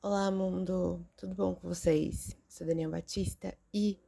Olá, 0.00 0.30
mundo! 0.30 1.04
Tudo 1.16 1.34
bom 1.34 1.56
com 1.56 1.66
vocês? 1.66 2.36
Sou 2.48 2.64
Daniel 2.64 2.88
Batista 2.88 3.52
e 3.74 3.98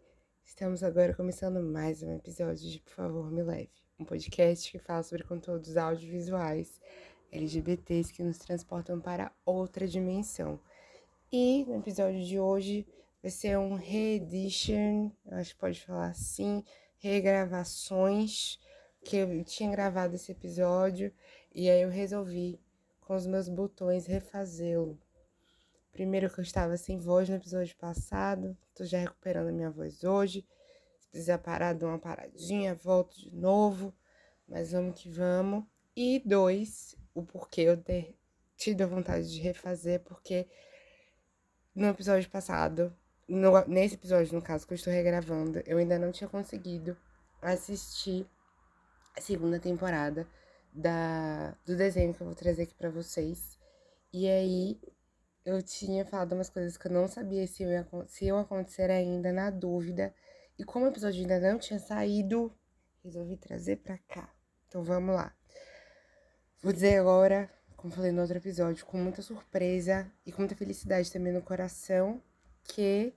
estamos 0.45 0.85
agora 0.85 1.13
começando 1.13 1.61
mais 1.61 2.01
um 2.01 2.15
episódio 2.15 2.71
de 2.71 2.79
Por 2.79 2.93
Favor 2.93 3.29
Me 3.29 3.43
Leve, 3.43 3.73
um 3.99 4.05
podcast 4.05 4.71
que 4.71 4.79
fala 4.79 5.03
sobre 5.03 5.25
conteúdos 5.25 5.77
audiovisuais 5.77 6.81
LGBTs 7.33 8.13
que 8.13 8.23
nos 8.23 8.39
transportam 8.39 9.01
para 9.01 9.33
outra 9.45 9.89
dimensão. 9.89 10.61
E 11.33 11.65
no 11.65 11.79
episódio 11.79 12.25
de 12.25 12.39
hoje 12.39 12.87
vai 13.21 13.33
ser 13.33 13.59
um 13.59 13.75
reedition, 13.75 15.11
eu 15.27 15.39
acho 15.39 15.55
que 15.55 15.61
pode 15.61 15.81
falar 15.81 16.11
assim, 16.11 16.63
regravações, 16.99 18.61
que 19.03 19.17
eu 19.17 19.43
tinha 19.43 19.69
gravado 19.69 20.15
esse 20.15 20.31
episódio 20.31 21.13
e 21.53 21.69
aí 21.69 21.83
eu 21.83 21.91
resolvi 21.91 22.61
com 23.01 23.17
os 23.17 23.27
meus 23.27 23.49
botões 23.49 24.07
refazê-lo 24.07 24.97
Primeiro 25.93 26.31
que 26.31 26.41
eu 26.41 26.43
estava 26.43 26.77
sem 26.77 26.99
voz 26.99 27.29
no 27.29 27.37
episódio 27.37 27.77
passado, 27.77 28.57
tô 28.75 28.85
já 28.85 28.99
recuperando 28.99 29.49
a 29.49 29.53
minha 29.53 29.71
voz 29.71 30.05
hoje. 30.05 30.47
Se 31.01 31.09
precisar 31.09 31.39
parar, 31.39 31.75
dou 31.75 31.89
uma 31.89 31.99
paradinha, 31.99 32.75
volto 32.75 33.19
de 33.19 33.35
novo. 33.35 33.93
Mas 34.49 34.73
vamos 34.73 35.01
que 35.01 35.11
vamos. 35.11 35.65
E 35.97 36.23
dois, 36.25 36.97
o 37.15 37.23
porquê 37.23 37.63
eu 37.63 37.77
ter 37.77 38.17
tido 38.57 38.83
a 38.83 38.87
vontade 38.87 39.33
de 39.33 39.41
refazer, 39.41 40.01
porque 40.01 40.47
no 41.75 41.87
episódio 41.87 42.31
passado, 42.31 42.95
no, 43.29 43.65
nesse 43.67 43.95
episódio, 43.95 44.35
no 44.35 44.43
caso, 44.43 44.67
que 44.67 44.73
eu 44.73 44.77
estou 44.77 44.93
regravando, 44.93 45.63
eu 45.67 45.79
ainda 45.79 45.99
não 45.99 46.13
tinha 46.13 46.29
conseguido 46.29 46.97
assistir 47.41 48.27
a 49.17 49.21
segunda 49.21 49.59
temporada 49.59 50.27
da, 50.73 51.57
do 51.65 51.77
desenho 51.77 52.15
que 52.15 52.21
eu 52.21 52.27
vou 52.27 52.37
trazer 52.37 52.63
aqui 52.63 52.75
para 52.75 52.91
vocês. 52.91 53.59
E 54.13 54.29
aí, 54.29 54.81
eu 55.51 55.63
tinha 55.63 56.05
falado 56.05 56.33
umas 56.33 56.49
coisas 56.51 56.77
que 56.77 56.87
eu 56.87 56.93
não 56.93 57.09
sabia 57.09 57.47
se 57.47 57.63
iam, 57.63 57.87
se 58.07 58.25
iam 58.27 58.39
acontecer 58.39 58.91
ainda, 58.91 59.33
na 59.33 59.51
dúvida. 59.51 60.15
E 60.59 60.65
como 60.65 60.85
o 60.85 60.89
episódio 60.89 61.21
ainda 61.21 61.41
não 61.41 61.59
tinha 61.59 61.79
saído, 61.79 62.53
resolvi 63.03 63.37
trazer 63.37 63.77
pra 63.77 63.99
cá. 63.99 64.33
Então 64.67 64.83
vamos 64.83 65.15
lá. 65.15 65.35
Vou 66.63 66.73
dizer 66.73 66.99
agora, 66.99 67.51
como 67.77 67.95
falei 67.95 68.13
no 68.13 68.21
outro 68.21 68.37
episódio, 68.37 68.85
com 68.85 68.99
muita 68.99 69.23
surpresa 69.23 70.11
e 70.27 70.31
com 70.31 70.43
muita 70.43 70.55
felicidade 70.55 71.11
também 71.11 71.33
no 71.33 71.41
coração, 71.41 72.23
que 72.63 73.15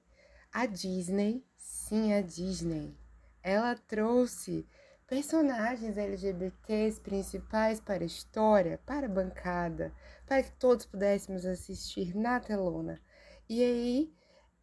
a 0.52 0.66
Disney, 0.66 1.46
sim, 1.58 2.14
a 2.14 2.22
Disney, 2.22 2.98
ela 3.42 3.76
trouxe 3.76 4.66
personagens 5.06 5.98
LGBTs 5.98 7.02
principais 7.02 7.80
para 7.82 8.04
a 8.04 8.08
história, 8.08 8.80
para 8.86 9.06
a 9.08 9.10
bancada, 9.10 9.94
para 10.34 10.42
que 10.42 10.52
todos 10.54 10.84
pudéssemos 10.84 11.46
assistir 11.46 12.16
na 12.16 12.40
telona. 12.40 13.00
E 13.48 13.64
aí 13.64 14.14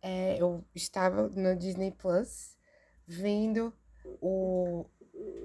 é, 0.02 0.36
eu 0.36 0.64
estava 0.74 1.28
no 1.28 1.54
Disney 1.54 1.92
Plus 1.92 2.58
vendo 3.06 3.72
o, 4.20 4.84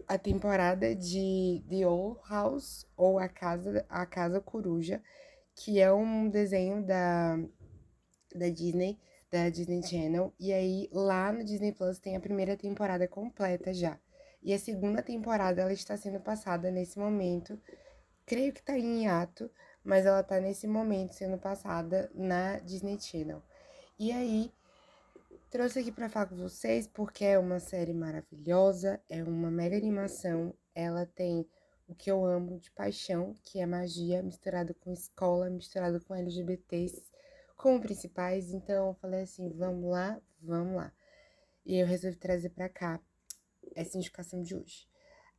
a 0.08 0.18
temporada 0.18 0.96
de 0.96 1.64
The 1.70 1.86
Old 1.86 2.20
House 2.28 2.88
ou 2.98 3.20
a 3.20 3.30
Casa, 3.30 3.86
a 3.88 4.04
Casa 4.08 4.42
Coruja, 4.42 5.00
que 5.54 5.80
é 5.80 5.94
um 5.94 6.28
desenho 6.28 6.84
da, 6.84 7.38
da 8.34 8.50
Disney, 8.50 9.00
da 9.30 9.48
Disney 9.50 9.84
Channel. 9.84 10.34
E 10.40 10.52
aí 10.52 10.90
lá 10.92 11.32
no 11.32 11.44
Disney 11.44 11.72
Plus 11.72 12.00
tem 12.00 12.16
a 12.16 12.20
primeira 12.20 12.58
temporada 12.58 13.08
completa 13.08 13.72
já. 13.72 14.00
E 14.42 14.52
a 14.56 14.58
segunda 14.58 15.04
temporada 15.04 15.62
ela 15.62 15.74
está 15.74 15.96
sendo 15.96 16.20
passada 16.20 16.72
nesse 16.72 16.98
momento. 16.98 17.62
Creio 18.26 18.52
que 18.52 18.60
está 18.60 18.76
em 18.76 19.04
hiato, 19.04 19.52
mas 19.86 20.06
ela 20.06 20.22
está 20.22 20.42
nesse 20.42 20.68
momento 20.68 21.14
sendo 21.14 21.38
passada 21.38 22.10
na 22.14 22.58
Disney 22.60 23.00
Channel. 23.00 23.42
E 24.00 24.12
aí, 24.12 24.52
trouxe 25.52 25.80
aqui 25.80 25.92
para 25.92 26.10
falar 26.10 26.26
com 26.26 26.36
vocês 26.36 26.88
porque 26.88 27.24
é 27.24 27.38
uma 27.38 27.60
série 27.60 27.94
maravilhosa, 27.94 29.00
é 29.08 29.24
uma 29.24 29.52
mega 29.52 29.78
animação. 29.78 30.54
Ela 30.74 31.06
tem 31.06 31.48
o 31.88 31.94
que 31.94 32.10
eu 32.10 32.26
amo 32.26 32.60
de 32.60 32.72
paixão, 32.72 33.38
que 33.44 33.60
é 33.60 33.66
magia 33.66 34.24
misturada 34.24 34.74
com 34.74 34.92
escola, 34.92 35.50
misturada 35.50 36.00
com 36.00 36.16
LGBTs 36.16 37.04
como 37.56 37.80
principais. 37.80 38.52
Então 38.52 38.88
eu 38.88 38.94
falei 38.96 39.22
assim, 39.22 39.50
vamos 39.50 39.92
lá, 39.92 40.20
vamos 40.42 40.76
lá. 40.76 40.92
E 41.64 41.78
eu 41.78 41.86
resolvi 41.86 42.18
trazer 42.18 42.50
para 42.50 42.68
cá 42.68 43.00
essa 43.76 43.98
indicação 43.98 44.42
de 44.42 44.56
hoje. 44.56 44.88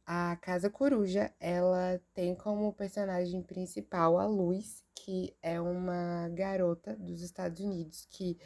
A 0.08 0.36
Casa 0.36 0.70
Coruja, 0.70 1.34
ela 1.40 2.00
tem 2.14 2.32
como 2.36 2.72
personagem 2.72 3.42
principal 3.42 4.20
a 4.20 4.24
Luz, 4.24 4.84
que 4.94 5.36
é 5.42 5.60
uma 5.60 6.28
garota 6.28 6.94
dos 6.94 7.22
Estados 7.22 7.60
Unidos 7.60 8.06
que 8.08 8.38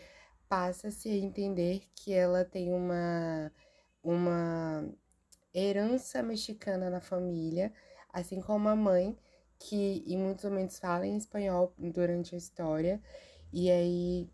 passa-se 0.49 1.11
a 1.11 1.17
entender 1.17 1.83
que 1.95 2.15
ela 2.15 2.47
tem 2.47 2.73
uma, 2.73 3.53
uma 4.03 4.91
herança 5.55 6.23
mexicana 6.23 6.89
na 6.89 7.01
família, 7.01 7.71
assim 8.11 8.41
como 8.41 8.67
a 8.67 8.75
mãe, 8.75 9.15
que 9.59 10.03
em 10.07 10.17
muitos 10.17 10.47
momentos 10.47 10.79
fala 10.79 11.07
em 11.07 11.19
espanhol 11.19 11.75
durante 11.77 12.35
a 12.35 12.39
história. 12.39 13.03
E 13.53 13.71
aí 13.71 14.31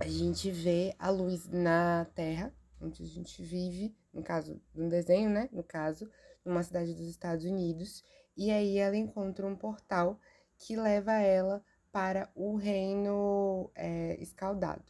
a 0.00 0.08
gente 0.08 0.50
vê 0.50 0.96
a 0.98 1.10
luz 1.10 1.48
na 1.48 2.06
Terra, 2.12 2.52
onde 2.80 3.04
a 3.04 3.06
gente 3.06 3.40
vive, 3.40 3.96
no 4.12 4.22
caso 4.22 4.60
um 4.74 4.88
desenho, 4.88 5.30
né? 5.30 5.48
No 5.52 5.62
caso, 5.62 6.10
numa 6.44 6.62
cidade 6.62 6.94
dos 6.94 7.08
Estados 7.08 7.44
Unidos. 7.44 8.02
E 8.36 8.50
aí 8.50 8.78
ela 8.78 8.96
encontra 8.96 9.46
um 9.46 9.56
portal 9.56 10.18
que 10.58 10.76
leva 10.76 11.12
ela 11.14 11.62
para 11.92 12.28
o 12.34 12.56
reino 12.56 13.70
é, 13.74 14.16
escaldado. 14.20 14.84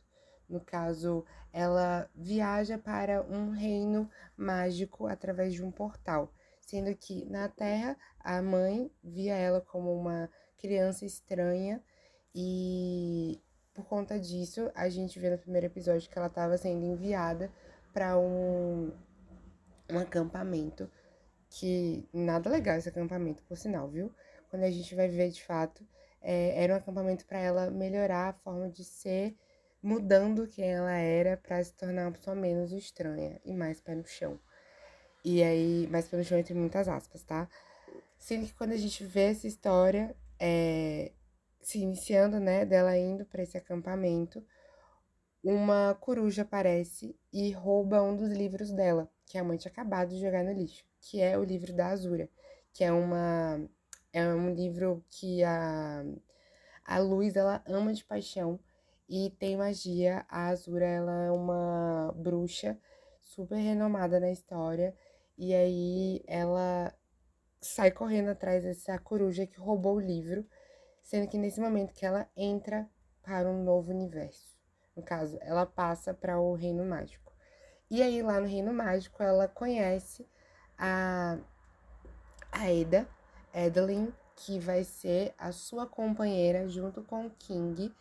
No 0.48 0.60
caso, 0.60 1.24
ela 1.52 2.08
viaja 2.14 2.78
para 2.78 3.22
um 3.22 3.50
reino 3.50 4.10
mágico 4.36 5.06
através 5.06 5.54
de 5.54 5.62
um 5.62 5.70
portal, 5.70 6.32
sendo 6.60 6.94
que 6.94 7.24
na 7.26 7.48
Terra 7.48 7.96
a 8.20 8.40
mãe 8.42 8.90
via 9.02 9.34
ela 9.34 9.60
como 9.60 9.94
uma 9.94 10.30
criança 10.56 11.04
estranha 11.04 11.82
e 12.34 13.40
por 13.74 13.84
conta 13.84 14.18
disso 14.18 14.70
a 14.74 14.88
gente 14.88 15.18
vê 15.18 15.28
no 15.30 15.38
primeiro 15.38 15.66
episódio 15.66 16.08
que 16.08 16.18
ela 16.18 16.28
estava 16.28 16.56
sendo 16.56 16.84
enviada 16.84 17.52
para 17.92 18.18
um, 18.18 18.90
um 19.92 19.98
acampamento 19.98 20.90
que 21.54 22.08
nada 22.12 22.50
legal 22.50 22.76
esse 22.76 22.88
acampamento, 22.88 23.42
por 23.44 23.56
sinal, 23.56 23.88
viu? 23.88 24.12
Quando 24.50 24.64
a 24.64 24.70
gente 24.70 24.92
vai 24.94 25.08
ver 25.08 25.30
de 25.30 25.42
fato, 25.42 25.86
é, 26.20 26.62
era 26.62 26.74
um 26.74 26.76
acampamento 26.76 27.24
para 27.26 27.38
ela 27.38 27.70
melhorar 27.70 28.30
a 28.30 28.32
forma 28.32 28.68
de 28.68 28.84
ser, 28.84 29.36
mudando 29.80 30.48
quem 30.48 30.72
ela 30.72 30.96
era 30.96 31.36
para 31.36 31.62
se 31.62 31.72
tornar 31.74 32.06
uma 32.06 32.12
pessoa 32.12 32.34
menos 32.34 32.72
estranha 32.72 33.40
e 33.44 33.54
mais 33.54 33.80
pé 33.80 33.94
no 33.94 34.04
chão. 34.04 34.40
E 35.24 35.42
aí, 35.44 35.86
mais 35.90 36.08
pé 36.08 36.16
no 36.16 36.24
chão 36.24 36.38
entre 36.38 36.54
muitas 36.54 36.88
aspas, 36.88 37.22
tá? 37.22 37.48
Sendo 38.18 38.46
que 38.46 38.54
quando 38.54 38.72
a 38.72 38.76
gente 38.76 39.04
vê 39.04 39.30
essa 39.30 39.46
história 39.46 40.16
é, 40.40 41.12
se 41.60 41.78
iniciando, 41.78 42.40
né, 42.40 42.64
dela 42.64 42.96
indo 42.96 43.24
para 43.24 43.42
esse 43.42 43.56
acampamento, 43.56 44.44
uma 45.42 45.94
coruja 46.00 46.42
aparece 46.42 47.16
e 47.32 47.52
rouba 47.52 48.02
um 48.02 48.16
dos 48.16 48.30
livros 48.30 48.72
dela, 48.72 49.08
que 49.26 49.38
a 49.38 49.44
mãe 49.44 49.56
tinha 49.56 49.70
acabado 49.70 50.08
de 50.08 50.20
jogar 50.20 50.42
no 50.42 50.52
lixo, 50.52 50.84
que 51.04 51.20
é 51.20 51.38
o 51.38 51.44
livro 51.44 51.72
da 51.72 51.88
Azura, 51.88 52.28
que 52.72 52.82
é 52.84 52.92
uma 52.92 53.60
é 54.12 54.26
um 54.26 54.54
livro 54.54 55.04
que 55.10 55.42
a 55.44 56.04
a 56.84 56.98
Luz 56.98 57.36
ela 57.36 57.62
ama 57.66 57.92
de 57.92 58.04
paixão 58.04 58.58
e 59.08 59.30
tem 59.38 59.56
magia. 59.56 60.24
A 60.28 60.48
Azura 60.48 60.86
ela 60.86 61.24
é 61.24 61.30
uma 61.30 62.12
bruxa 62.16 62.78
super 63.20 63.56
renomada 63.56 64.20
na 64.20 64.30
história 64.30 64.94
e 65.36 65.54
aí 65.54 66.22
ela 66.26 66.94
sai 67.60 67.90
correndo 67.90 68.28
atrás 68.30 68.62
dessa 68.62 68.98
coruja 68.98 69.46
que 69.46 69.58
roubou 69.58 69.96
o 69.96 70.00
livro, 70.00 70.46
sendo 71.02 71.28
que 71.28 71.38
nesse 71.38 71.60
momento 71.60 71.94
que 71.94 72.06
ela 72.06 72.28
entra 72.36 72.88
para 73.22 73.48
um 73.48 73.62
novo 73.62 73.90
universo. 73.90 74.54
No 74.96 75.02
caso, 75.02 75.38
ela 75.40 75.66
passa 75.66 76.14
para 76.14 76.38
o 76.38 76.54
Reino 76.54 76.84
Mágico. 76.84 77.32
E 77.90 78.02
aí, 78.02 78.22
lá 78.22 78.40
no 78.40 78.46
Reino 78.46 78.72
Mágico, 78.72 79.22
ela 79.22 79.48
conhece 79.48 80.26
a, 80.78 81.38
a 82.52 82.70
Eda, 82.72 83.08
Edeline, 83.54 84.12
que 84.36 84.58
vai 84.58 84.84
ser 84.84 85.34
a 85.38 85.52
sua 85.52 85.86
companheira 85.86 86.68
junto 86.68 87.02
com 87.02 87.26
o 87.26 87.30
King, 87.30 87.92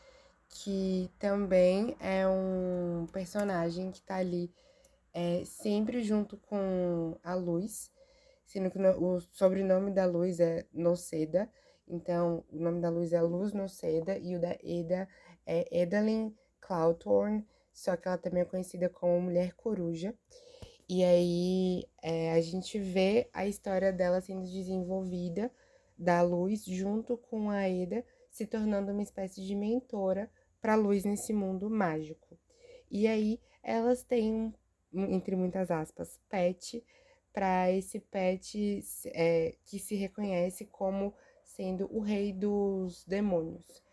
que 0.50 1.10
também 1.20 1.96
é 2.00 2.28
um 2.28 3.08
personagem 3.12 3.92
que 3.92 4.02
tá 4.02 4.18
ali 4.18 4.52
é, 5.14 5.44
sempre 5.46 6.04
junto 6.04 6.38
com 6.38 7.18
a 7.24 7.34
Luz, 7.36 7.92
sendo 8.46 8.70
que 8.70 8.80
o 8.80 9.20
sobrenome 9.31 9.92
da 9.92 10.06
Luz 10.06 10.40
é 10.40 10.66
Noceda, 10.74 11.50
então 11.88 12.44
o 12.52 12.58
nome 12.58 12.81
da 12.81 12.90
Luz 12.90 13.14
é 13.14 13.22
Luz 13.22 13.54
Noceda 13.54 14.18
e 14.18 14.36
o 14.36 14.40
da 14.40 14.56
Eda 14.64 15.08
é 15.46 15.81
Edeline 15.81 16.36
Cloudthorn, 16.60 17.46
só 17.72 17.96
que 17.96 18.08
ela 18.08 18.18
também 18.18 18.42
é 18.42 18.46
conhecida 18.46 18.90
como 18.90 19.22
Mulher 19.22 19.54
Coruja. 19.54 20.14
E 20.89 21.03
aí 21.03 21.85
é, 22.01 22.33
a 22.33 22.41
gente 22.41 22.77
vê 22.80 23.30
a 23.33 23.47
história 23.47 23.91
dela 23.91 24.21
sendo 24.21 24.44
desenvolvida 24.44 25.51
da 25.97 26.21
luz 26.21 26.65
junto 26.65 27.18
com 27.18 27.50
a 27.50 27.68
Ida, 27.69 28.06
se 28.30 28.45
tornando 28.45 28.91
uma 28.91 29.03
espécie 29.03 29.41
de 29.45 29.56
mentora 29.56 30.30
para 30.62 30.75
luz 30.75 31.03
nesse 31.03 31.33
mundo 31.33 31.69
mágico. 31.69 32.38
E 32.89 33.07
aí 33.07 33.39
elas 33.62 34.03
têm, 34.03 34.53
entre 34.94 35.35
muitas 35.35 35.71
aspas, 35.71 36.19
pet, 36.30 36.83
para 37.31 37.71
esse 37.71 38.00
pet 38.00 38.83
é, 39.07 39.56
que 39.65 39.79
se 39.79 39.95
reconhece 39.95 40.65
como 40.65 41.13
sendo 41.44 41.88
o 41.91 42.00
rei 42.00 42.31
dos 42.31 43.06
demônios. 43.06 43.83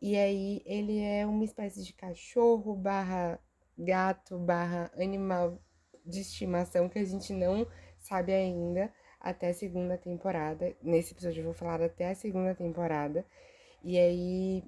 E 0.00 0.16
aí 0.16 0.62
ele 0.66 1.00
é 1.00 1.24
uma 1.26 1.44
espécie 1.44 1.82
de 1.82 1.92
cachorro 1.92 2.74
barra 2.74 3.40
gato 3.76 4.38
barra 4.38 4.92
animal 4.96 5.60
de 6.04 6.20
estimação 6.20 6.88
que 6.88 6.98
a 6.98 7.04
gente 7.04 7.32
não 7.32 7.66
sabe 7.98 8.32
ainda 8.32 8.92
até 9.20 9.48
a 9.48 9.54
segunda 9.54 9.96
temporada. 9.96 10.76
Nesse 10.82 11.12
episódio 11.14 11.40
eu 11.40 11.44
vou 11.46 11.54
falar 11.54 11.82
até 11.82 12.10
a 12.10 12.14
segunda 12.14 12.54
temporada. 12.54 13.24
E 13.82 13.98
aí 13.98 14.64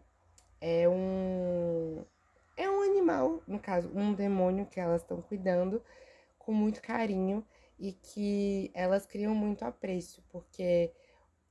é 0.60 0.88
um 0.88 2.04
é 2.56 2.70
um 2.70 2.80
animal, 2.82 3.42
no 3.46 3.58
caso, 3.60 3.90
um 3.94 4.14
demônio 4.14 4.66
que 4.66 4.80
elas 4.80 5.02
estão 5.02 5.20
cuidando 5.20 5.82
com 6.38 6.52
muito 6.52 6.80
carinho 6.80 7.44
e 7.78 7.92
que 7.92 8.70
elas 8.74 9.04
criam 9.04 9.34
muito 9.34 9.62
apreço, 9.64 10.24
porque 10.30 10.92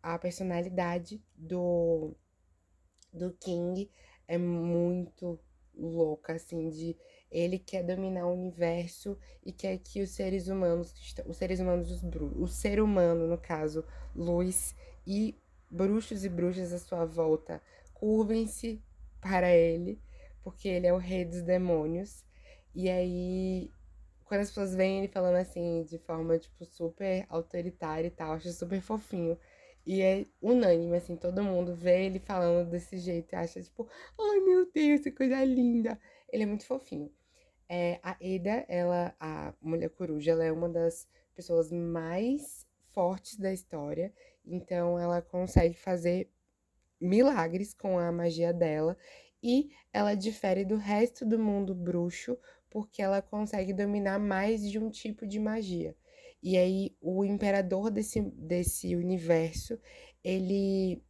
a 0.02 0.18
personalidade 0.18 1.24
do 1.36 2.16
do 3.14 3.32
King 3.34 3.90
é 4.28 4.38
muito 4.38 5.40
louca, 5.76 6.34
assim, 6.34 6.70
de 6.70 6.98
ele 7.36 7.60
quer 7.60 7.84
dominar 7.84 8.26
o 8.26 8.34
universo 8.34 9.18
e 9.46 9.52
quer 9.52 9.78
que 9.80 10.02
os 10.02 10.12
seres 10.12 10.48
humanos, 10.48 10.94
os 11.26 11.36
seres 11.36 11.60
humanos 11.60 11.90
dos 11.90 12.02
bruxos, 12.02 12.40
o 12.40 12.48
ser 12.48 12.80
humano, 12.80 13.28
no 13.28 13.38
caso, 13.38 13.84
luz 14.16 14.74
e 15.06 15.36
bruxos 15.70 16.24
e 16.24 16.30
bruxas 16.30 16.72
à 16.72 16.80
sua 16.80 17.06
volta, 17.06 17.62
curvem-se 17.94 18.82
para 19.20 19.54
ele, 19.54 20.02
porque 20.42 20.70
ele 20.70 20.88
é 20.88 20.94
o 20.94 20.98
rei 20.98 21.26
dos 21.26 21.42
demônios. 21.42 22.24
E 22.74 22.90
aí, 22.90 23.70
quando 24.24 24.42
as 24.42 24.48
pessoas 24.48 24.74
veem 24.74 25.00
ele 25.00 25.10
falando 25.10 25.36
assim, 25.36 25.84
de 25.84 25.98
forma, 25.98 26.40
tipo, 26.40 26.64
super 26.64 27.26
autoritária 27.28 28.08
e 28.08 28.12
tal, 28.12 28.32
acho 28.32 28.50
super 28.54 28.80
fofinho. 28.80 29.38
E 29.86 30.02
é 30.02 30.26
unânime, 30.42 30.96
assim, 30.96 31.18
todo 31.18 31.44
mundo 31.44 31.76
vê 31.76 32.06
ele 32.06 32.20
falando 32.20 32.70
desse 32.70 32.98
jeito 32.98 33.34
e 33.34 33.36
acha, 33.36 33.62
tipo, 33.62 33.90
ai 34.18 34.40
meu 34.40 34.72
Deus, 34.72 35.02
que 35.02 35.12
coisa 35.12 35.44
linda. 35.44 36.00
Ele 36.32 36.44
é 36.44 36.46
muito 36.46 36.66
fofinho. 36.66 37.12
É, 37.68 38.00
a 38.04 38.12
Ada, 38.12 38.66
ela, 38.68 39.16
a 39.20 39.54
mulher 39.62 39.90
coruja, 39.90 40.32
ela 40.32 40.46
é 40.46 40.52
uma 40.52 40.70
das 40.70 41.08
pessoas 41.36 41.72
mais 41.72 42.66
fortes 42.92 43.38
da 43.38 43.52
história. 43.52 44.14
Então, 44.46 44.98
ela 45.00 45.22
consegue 45.22 45.76
fazer 45.76 46.30
milagres 47.00 47.74
com 47.74 48.00
a 48.00 48.12
magia 48.12 48.54
dela. 48.54 48.98
E 49.42 49.70
ela 49.94 50.16
difere 50.16 50.66
do 50.66 50.76
resto 50.76 51.26
do 51.26 51.38
mundo 51.38 51.76
bruxo, 51.76 52.38
porque 52.70 53.02
ela 53.02 53.22
consegue 53.22 53.74
dominar 53.74 54.20
mais 54.20 54.70
de 54.70 54.80
um 54.80 54.90
tipo 54.90 55.26
de 55.28 55.40
magia. 55.40 55.96
E 56.42 56.58
aí 56.58 56.96
o 57.02 57.24
imperador 57.24 57.90
desse, 57.90 58.22
desse 58.22 58.96
universo, 58.96 59.80
ele 60.24 61.02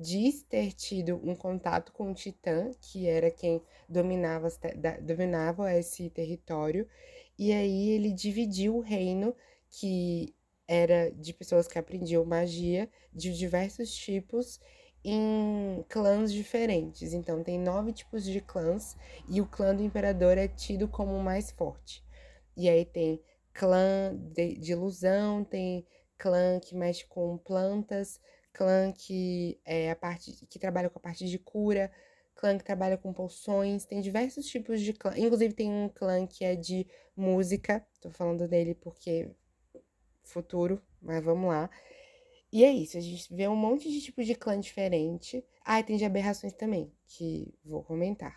diz 0.00 0.42
ter 0.42 0.72
tido 0.72 1.20
um 1.22 1.36
contato 1.36 1.92
com 1.92 2.10
o 2.10 2.14
Titã, 2.14 2.70
que 2.80 3.06
era 3.06 3.30
quem 3.30 3.62
dominava, 3.86 4.48
dominava 5.02 5.74
esse 5.74 6.08
território, 6.08 6.88
e 7.38 7.52
aí 7.52 7.90
ele 7.90 8.10
dividiu 8.10 8.76
o 8.76 8.80
reino, 8.80 9.36
que 9.68 10.34
era 10.66 11.10
de 11.10 11.34
pessoas 11.34 11.68
que 11.68 11.78
aprendiam 11.78 12.24
magia 12.24 12.88
de 13.12 13.36
diversos 13.36 13.94
tipos, 13.94 14.58
em 15.04 15.84
clãs 15.88 16.32
diferentes. 16.32 17.12
Então, 17.12 17.42
tem 17.42 17.58
nove 17.58 17.92
tipos 17.92 18.24
de 18.24 18.40
clãs, 18.40 18.96
e 19.28 19.40
o 19.40 19.46
clã 19.46 19.74
do 19.74 19.82
imperador 19.82 20.38
é 20.38 20.48
tido 20.48 20.88
como 20.88 21.14
o 21.14 21.22
mais 21.22 21.50
forte. 21.50 22.02
E 22.56 22.68
aí 22.68 22.84
tem 22.84 23.22
clã 23.52 24.14
de, 24.14 24.54
de 24.54 24.72
ilusão, 24.72 25.44
tem 25.44 25.86
clã 26.16 26.58
que 26.60 26.74
mexe 26.74 27.06
com 27.06 27.36
plantas, 27.38 28.20
clã 28.52 28.92
que 28.92 29.60
é 29.64 29.90
a 29.90 29.96
parte 29.96 30.46
que 30.46 30.58
trabalha 30.58 30.90
com 30.90 30.98
a 30.98 31.02
parte 31.02 31.26
de 31.26 31.38
cura, 31.38 31.90
clã 32.34 32.56
que 32.56 32.64
trabalha 32.64 32.96
com 32.96 33.12
poções, 33.12 33.84
tem 33.84 34.00
diversos 34.00 34.46
tipos 34.46 34.80
de 34.80 34.92
clã. 34.92 35.12
Inclusive 35.16 35.54
tem 35.54 35.70
um 35.70 35.88
clã 35.88 36.26
que 36.26 36.44
é 36.44 36.56
de 36.56 36.86
música. 37.16 37.86
Tô 38.00 38.10
falando 38.10 38.48
dele 38.48 38.74
porque 38.74 39.30
futuro, 40.22 40.82
mas 41.00 41.22
vamos 41.22 41.48
lá. 41.48 41.70
E 42.52 42.64
é 42.64 42.72
isso, 42.72 42.96
a 42.96 43.00
gente 43.00 43.32
vê 43.34 43.46
um 43.46 43.54
monte 43.54 43.90
de 43.90 44.00
tipos 44.00 44.26
de 44.26 44.34
clã 44.34 44.58
diferente. 44.58 45.44
Ah, 45.64 45.80
e 45.80 45.84
tem 45.84 45.96
de 45.96 46.04
aberrações 46.04 46.52
também, 46.52 46.92
que 47.06 47.54
vou 47.64 47.82
comentar. 47.84 48.36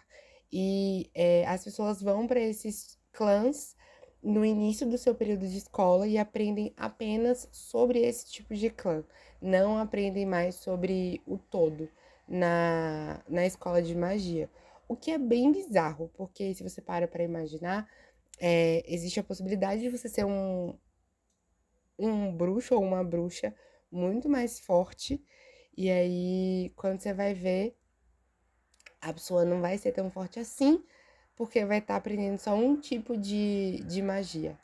E 0.51 1.09
é, 1.15 1.45
as 1.47 1.63
pessoas 1.63 2.01
vão 2.01 2.27
para 2.27 2.39
esses 2.39 2.99
clãs 3.11 3.75
no 4.23 4.45
início 4.45 4.89
do 4.89 4.97
seu 4.97 5.13
período 5.13 5.45
de 5.47 5.57
escola 5.57 6.07
e 6.07 6.17
aprendem 6.17 6.73
apenas 6.77 7.47
sobre 7.51 7.99
esse 7.99 8.31
tipo 8.31 8.55
de 8.55 8.69
clã, 8.69 9.03
não 9.41 9.77
aprendem 9.77 10.25
mais 10.25 10.55
sobre 10.55 11.21
o 11.27 11.37
todo 11.37 11.89
na, 12.27 13.21
na 13.27 13.45
escola 13.45 13.81
de 13.81 13.93
magia. 13.93 14.49
O 14.87 14.95
que 14.95 15.11
é 15.11 15.17
bem 15.17 15.51
bizarro, 15.51 16.09
porque 16.15 16.53
se 16.53 16.63
você 16.63 16.81
para 16.81 17.07
para 17.07 17.23
imaginar, 17.23 17.87
é, 18.39 18.83
existe 18.87 19.19
a 19.19 19.23
possibilidade 19.23 19.81
de 19.81 19.89
você 19.89 20.07
ser 20.07 20.25
um, 20.25 20.77
um 21.99 22.33
bruxo 22.35 22.75
ou 22.75 22.81
uma 22.81 23.03
bruxa 23.03 23.53
muito 23.91 24.29
mais 24.29 24.59
forte, 24.59 25.23
e 25.75 25.89
aí 25.89 26.71
quando 26.75 27.01
você 27.01 27.13
vai 27.13 27.33
ver, 27.33 27.75
a 29.01 29.11
pessoa 29.11 29.43
não 29.43 29.59
vai 29.59 29.77
ser 29.77 29.91
tão 29.91 30.09
forte 30.09 30.39
assim, 30.39 30.81
porque 31.35 31.65
vai 31.65 31.79
estar 31.79 31.95
tá 31.95 31.97
aprendendo 31.97 32.37
só 32.37 32.53
um 32.53 32.79
tipo 32.79 33.17
de, 33.17 33.83
de 33.87 34.01
magia. 34.01 34.57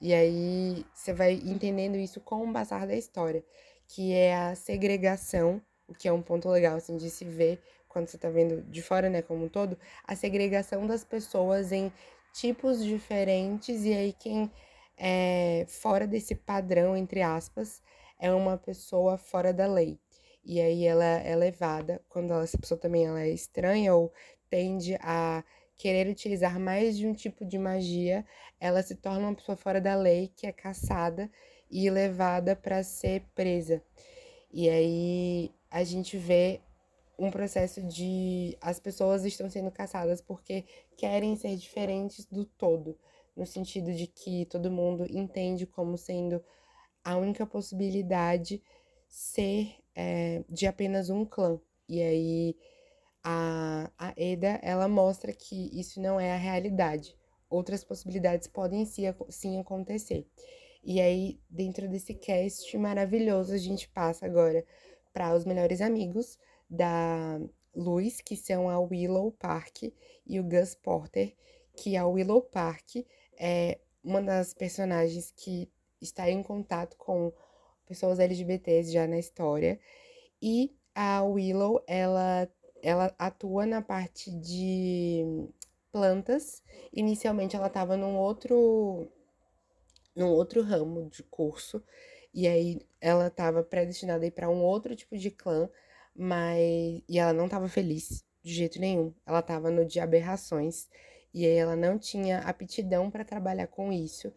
E 0.00 0.14
aí 0.14 0.84
você 0.94 1.12
vai 1.12 1.32
entendendo 1.34 1.96
isso 1.96 2.20
com 2.20 2.48
o 2.48 2.52
passar 2.52 2.86
da 2.86 2.94
história, 2.94 3.44
que 3.88 4.12
é 4.12 4.36
a 4.36 4.54
segregação, 4.54 5.60
o 5.88 5.94
que 5.94 6.06
é 6.06 6.12
um 6.12 6.22
ponto 6.22 6.48
legal 6.48 6.76
assim 6.76 6.96
de 6.96 7.10
se 7.10 7.24
ver 7.24 7.60
quando 7.88 8.08
você 8.08 8.18
tá 8.18 8.28
vendo 8.28 8.62
de 8.70 8.82
fora, 8.82 9.10
né, 9.10 9.22
como 9.22 9.46
um 9.46 9.48
todo, 9.48 9.76
a 10.04 10.14
segregação 10.14 10.86
das 10.86 11.02
pessoas 11.02 11.72
em 11.72 11.92
tipos 12.32 12.84
diferentes 12.84 13.84
e 13.84 13.92
aí 13.92 14.12
quem 14.12 14.50
é 14.96 15.64
fora 15.68 16.06
desse 16.06 16.34
padrão 16.34 16.96
entre 16.96 17.22
aspas 17.22 17.82
é 18.18 18.32
uma 18.32 18.56
pessoa 18.56 19.16
fora 19.16 19.52
da 19.52 19.66
lei. 19.66 19.98
E 20.44 20.60
aí 20.60 20.84
ela 20.84 21.04
é 21.04 21.36
levada 21.36 22.00
quando 22.08 22.32
ela, 22.32 22.44
essa 22.44 22.58
pessoa 22.58 22.78
também 22.78 23.06
ela 23.06 23.20
é 23.20 23.28
estranha 23.28 23.94
ou 23.94 24.12
tende 24.48 24.96
a 25.00 25.44
querer 25.78 26.08
utilizar 26.10 26.58
mais 26.58 26.96
de 26.98 27.06
um 27.06 27.14
tipo 27.14 27.44
de 27.44 27.56
magia, 27.56 28.26
ela 28.60 28.82
se 28.82 28.96
torna 28.96 29.28
uma 29.28 29.34
pessoa 29.34 29.56
fora 29.56 29.80
da 29.80 29.94
lei, 29.94 30.30
que 30.36 30.46
é 30.46 30.52
caçada 30.52 31.30
e 31.70 31.88
levada 31.88 32.56
para 32.56 32.82
ser 32.82 33.22
presa. 33.34 33.80
E 34.52 34.68
aí 34.68 35.54
a 35.70 35.84
gente 35.84 36.16
vê 36.18 36.60
um 37.16 37.30
processo 37.30 37.80
de 37.82 38.56
as 38.60 38.80
pessoas 38.80 39.24
estão 39.24 39.48
sendo 39.48 39.70
caçadas 39.70 40.20
porque 40.20 40.64
querem 40.96 41.36
ser 41.36 41.56
diferentes 41.56 42.26
do 42.26 42.44
todo, 42.44 42.98
no 43.36 43.46
sentido 43.46 43.92
de 43.92 44.06
que 44.06 44.46
todo 44.46 44.70
mundo 44.70 45.06
entende 45.08 45.64
como 45.64 45.96
sendo 45.96 46.42
a 47.04 47.16
única 47.16 47.46
possibilidade 47.46 48.62
ser 49.08 49.76
é, 49.94 50.42
de 50.48 50.66
apenas 50.66 51.08
um 51.08 51.24
clã. 51.24 51.60
E 51.88 52.02
aí 52.02 52.56
a, 53.22 53.90
a 53.98 54.14
Eda, 54.16 54.58
ela 54.62 54.88
mostra 54.88 55.32
que 55.32 55.70
isso 55.78 56.00
não 56.00 56.18
é 56.18 56.32
a 56.32 56.36
realidade. 56.36 57.16
Outras 57.50 57.82
possibilidades 57.82 58.46
podem 58.46 58.84
sim, 58.84 59.58
acontecer. 59.58 60.26
E 60.84 61.00
aí, 61.00 61.40
dentro 61.48 61.88
desse 61.88 62.14
cast 62.14 62.76
maravilhoso, 62.76 63.52
a 63.52 63.58
gente 63.58 63.88
passa 63.88 64.26
agora 64.26 64.64
para 65.12 65.34
os 65.34 65.44
melhores 65.44 65.80
amigos 65.80 66.38
da 66.68 67.40
Luz, 67.74 68.20
que 68.20 68.36
são 68.36 68.68
a 68.68 68.78
Willow 68.78 69.32
Park 69.32 69.84
e 70.26 70.40
o 70.40 70.44
Gus 70.44 70.74
Porter, 70.74 71.34
que 71.76 71.96
a 71.96 72.06
Willow 72.06 72.42
Park 72.42 72.96
é 73.38 73.78
uma 74.02 74.22
das 74.22 74.54
personagens 74.54 75.30
que 75.30 75.70
está 76.00 76.30
em 76.30 76.42
contato 76.42 76.96
com 76.96 77.32
pessoas 77.86 78.18
LGBTs 78.18 78.92
já 78.92 79.06
na 79.06 79.18
história. 79.18 79.80
E 80.40 80.76
a 80.94 81.22
Willow, 81.22 81.82
ela 81.86 82.48
ela 82.82 83.14
atua 83.18 83.66
na 83.66 83.82
parte 83.82 84.30
de 84.30 85.24
plantas. 85.92 86.62
Inicialmente 86.92 87.56
ela 87.56 87.68
estava 87.68 87.96
num 87.96 88.16
outro 88.16 89.10
num 90.14 90.28
outro 90.28 90.62
ramo 90.62 91.08
de 91.10 91.22
curso 91.22 91.82
e 92.34 92.48
aí 92.48 92.80
ela 93.00 93.28
estava 93.28 93.62
predestinada 93.62 94.24
a 94.24 94.28
ir 94.28 94.32
para 94.32 94.50
um 94.50 94.62
outro 94.62 94.94
tipo 94.96 95.16
de 95.16 95.30
clã, 95.30 95.68
mas 96.14 97.02
e 97.08 97.18
ela 97.18 97.32
não 97.32 97.46
estava 97.46 97.68
feliz 97.68 98.24
de 98.42 98.52
jeito 98.52 98.80
nenhum. 98.80 99.14
Ela 99.26 99.40
estava 99.40 99.70
no 99.70 99.84
de 99.84 100.00
aberrações 100.00 100.88
e 101.32 101.46
aí 101.46 101.54
ela 101.56 101.76
não 101.76 101.98
tinha 101.98 102.40
aptidão 102.40 103.10
para 103.10 103.24
trabalhar 103.24 103.66
com 103.68 103.92
isso. 103.92 104.32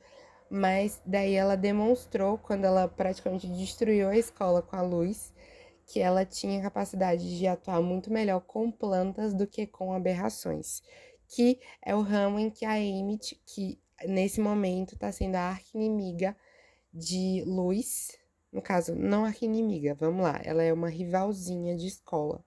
Mas 0.50 1.02
daí 1.06 1.34
ela 1.34 1.56
demonstrou 1.56 2.38
quando 2.38 2.66
ela 2.66 2.88
praticamente 2.88 3.48
destruiu 3.48 4.10
a 4.10 4.18
escola 4.18 4.62
com 4.62 4.76
a 4.76 4.82
luz 4.82 5.34
que 5.92 6.00
ela 6.00 6.26
tinha 6.26 6.62
capacidade 6.62 7.38
de 7.38 7.46
atuar 7.46 7.82
muito 7.82 8.14
melhor 8.14 8.40
com 8.40 8.72
plantas 8.72 9.34
do 9.34 9.46
que 9.46 9.68
com 9.68 9.92
aberrações, 9.92 10.82
que 11.28 11.60
é 11.82 11.94
o 11.94 12.00
ramo 12.00 12.40
em 12.40 12.50
que 12.50 12.64
a 12.64 12.80
Emmett, 12.80 13.36
que 13.46 13.78
nesse 14.06 14.40
momento 14.40 14.94
está 14.94 15.12
sendo 15.12 15.36
a 15.36 15.50
arquinimiga 15.50 16.34
de 16.94 17.44
Luz, 17.46 18.18
no 18.54 18.62
caso, 18.62 18.96
não 18.96 19.26
arquinimiga, 19.26 19.94
vamos 19.94 20.24
lá, 20.24 20.40
ela 20.46 20.64
é 20.64 20.72
uma 20.72 20.88
rivalzinha 20.88 21.76
de 21.76 21.88
escola. 21.88 22.42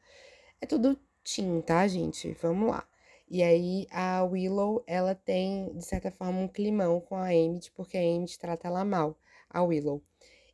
É 0.58 0.64
tudo 0.64 0.98
teen, 1.22 1.60
tá, 1.60 1.86
gente? 1.86 2.32
Vamos 2.40 2.70
lá. 2.70 2.88
E 3.28 3.42
aí 3.42 3.86
a 3.90 4.24
Willow, 4.24 4.82
ela 4.86 5.14
tem, 5.14 5.70
de 5.76 5.84
certa 5.84 6.10
forma, 6.10 6.40
um 6.40 6.48
climão 6.48 6.98
com 6.98 7.16
a 7.16 7.34
Emmett, 7.34 7.70
porque 7.72 7.98
a 7.98 8.02
Emmett 8.02 8.38
trata 8.38 8.68
ela 8.68 8.86
mal, 8.86 9.18
a 9.50 9.62
Willow. 9.62 10.02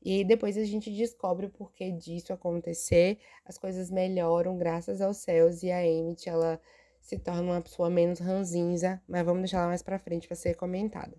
E 0.02 0.24
depois 0.24 0.56
a 0.56 0.64
gente 0.64 0.90
descobre 0.90 1.46
o 1.46 1.50
porquê 1.50 1.90
disso 1.90 2.32
acontecer, 2.32 3.18
as 3.44 3.58
coisas 3.58 3.90
melhoram 3.90 4.56
graças 4.56 5.00
aos 5.00 5.18
céus 5.18 5.62
e 5.62 5.70
a 5.70 5.86
Emmett, 5.86 6.28
ela 6.28 6.60
se 7.00 7.18
torna 7.18 7.42
uma 7.42 7.60
pessoa 7.60 7.90
menos 7.90 8.18
ranzinza, 8.18 9.00
mas 9.06 9.24
vamos 9.24 9.42
deixar 9.42 9.58
ela 9.58 9.68
mais 9.68 9.82
pra 9.82 9.98
frente 9.98 10.26
para 10.26 10.36
ser 10.36 10.54
comentada. 10.54 11.16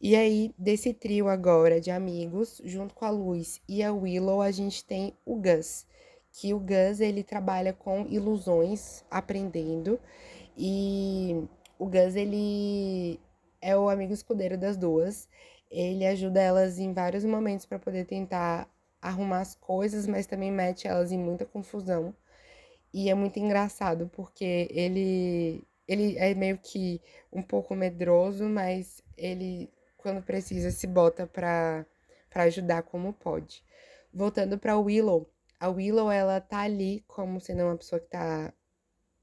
E 0.00 0.16
aí, 0.16 0.52
desse 0.58 0.92
trio 0.92 1.28
agora 1.28 1.80
de 1.80 1.90
amigos, 1.90 2.60
junto 2.64 2.94
com 2.94 3.04
a 3.04 3.10
Luz 3.10 3.60
e 3.68 3.82
a 3.82 3.92
Willow, 3.92 4.42
a 4.42 4.50
gente 4.50 4.84
tem 4.84 5.16
o 5.24 5.36
Gus, 5.36 5.86
que 6.32 6.52
o 6.52 6.58
Gus, 6.58 7.00
ele 7.00 7.22
trabalha 7.22 7.72
com 7.72 8.06
ilusões, 8.08 9.04
aprendendo, 9.10 9.98
e 10.58 11.46
o 11.78 11.86
Gus, 11.86 12.16
ele 12.16 13.18
é 13.62 13.76
o 13.76 13.88
amigo 13.88 14.12
escudeiro 14.12 14.58
das 14.58 14.76
duas, 14.76 15.28
ele 15.74 16.06
ajuda 16.06 16.40
elas 16.40 16.78
em 16.78 16.92
vários 16.92 17.24
momentos 17.24 17.66
para 17.66 17.78
poder 17.78 18.06
tentar 18.06 18.68
arrumar 19.02 19.40
as 19.40 19.54
coisas, 19.54 20.06
mas 20.06 20.26
também 20.26 20.50
mete 20.50 20.86
elas 20.88 21.12
em 21.12 21.18
muita 21.18 21.44
confusão. 21.44 22.14
E 22.92 23.10
é 23.10 23.14
muito 23.14 23.38
engraçado 23.38 24.08
porque 24.14 24.68
ele 24.70 25.64
ele 25.86 26.16
é 26.18 26.34
meio 26.34 26.58
que 26.58 27.00
um 27.32 27.42
pouco 27.42 27.74
medroso, 27.74 28.44
mas 28.48 29.02
ele 29.16 29.70
quando 29.96 30.22
precisa 30.22 30.70
se 30.70 30.86
bota 30.86 31.26
para 31.26 31.84
para 32.30 32.44
ajudar 32.44 32.82
como 32.82 33.12
pode. 33.12 33.62
Voltando 34.12 34.58
para 34.58 34.78
Willow, 34.78 35.28
a 35.60 35.68
Willow 35.68 36.10
ela 36.10 36.40
tá 36.40 36.60
ali 36.60 37.04
como 37.08 37.40
sendo 37.40 37.64
uma 37.64 37.76
pessoa 37.76 38.00
que 38.00 38.08
tá 38.08 38.52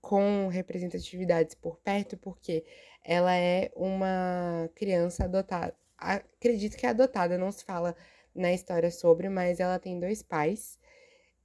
com 0.01 0.47
representatividades 0.47 1.55
por 1.55 1.77
perto, 1.77 2.17
porque 2.17 2.65
ela 3.03 3.35
é 3.35 3.71
uma 3.75 4.69
criança 4.75 5.25
adotada, 5.25 5.75
acredito 6.01 6.75
que 6.77 6.85
é 6.85 6.89
adotada, 6.89 7.37
não 7.37 7.51
se 7.51 7.63
fala 7.63 7.95
na 8.35 8.51
história 8.53 8.91
sobre, 8.91 9.29
mas 9.29 9.59
ela 9.59 9.79
tem 9.79 9.99
dois 9.99 10.23
pais. 10.23 10.79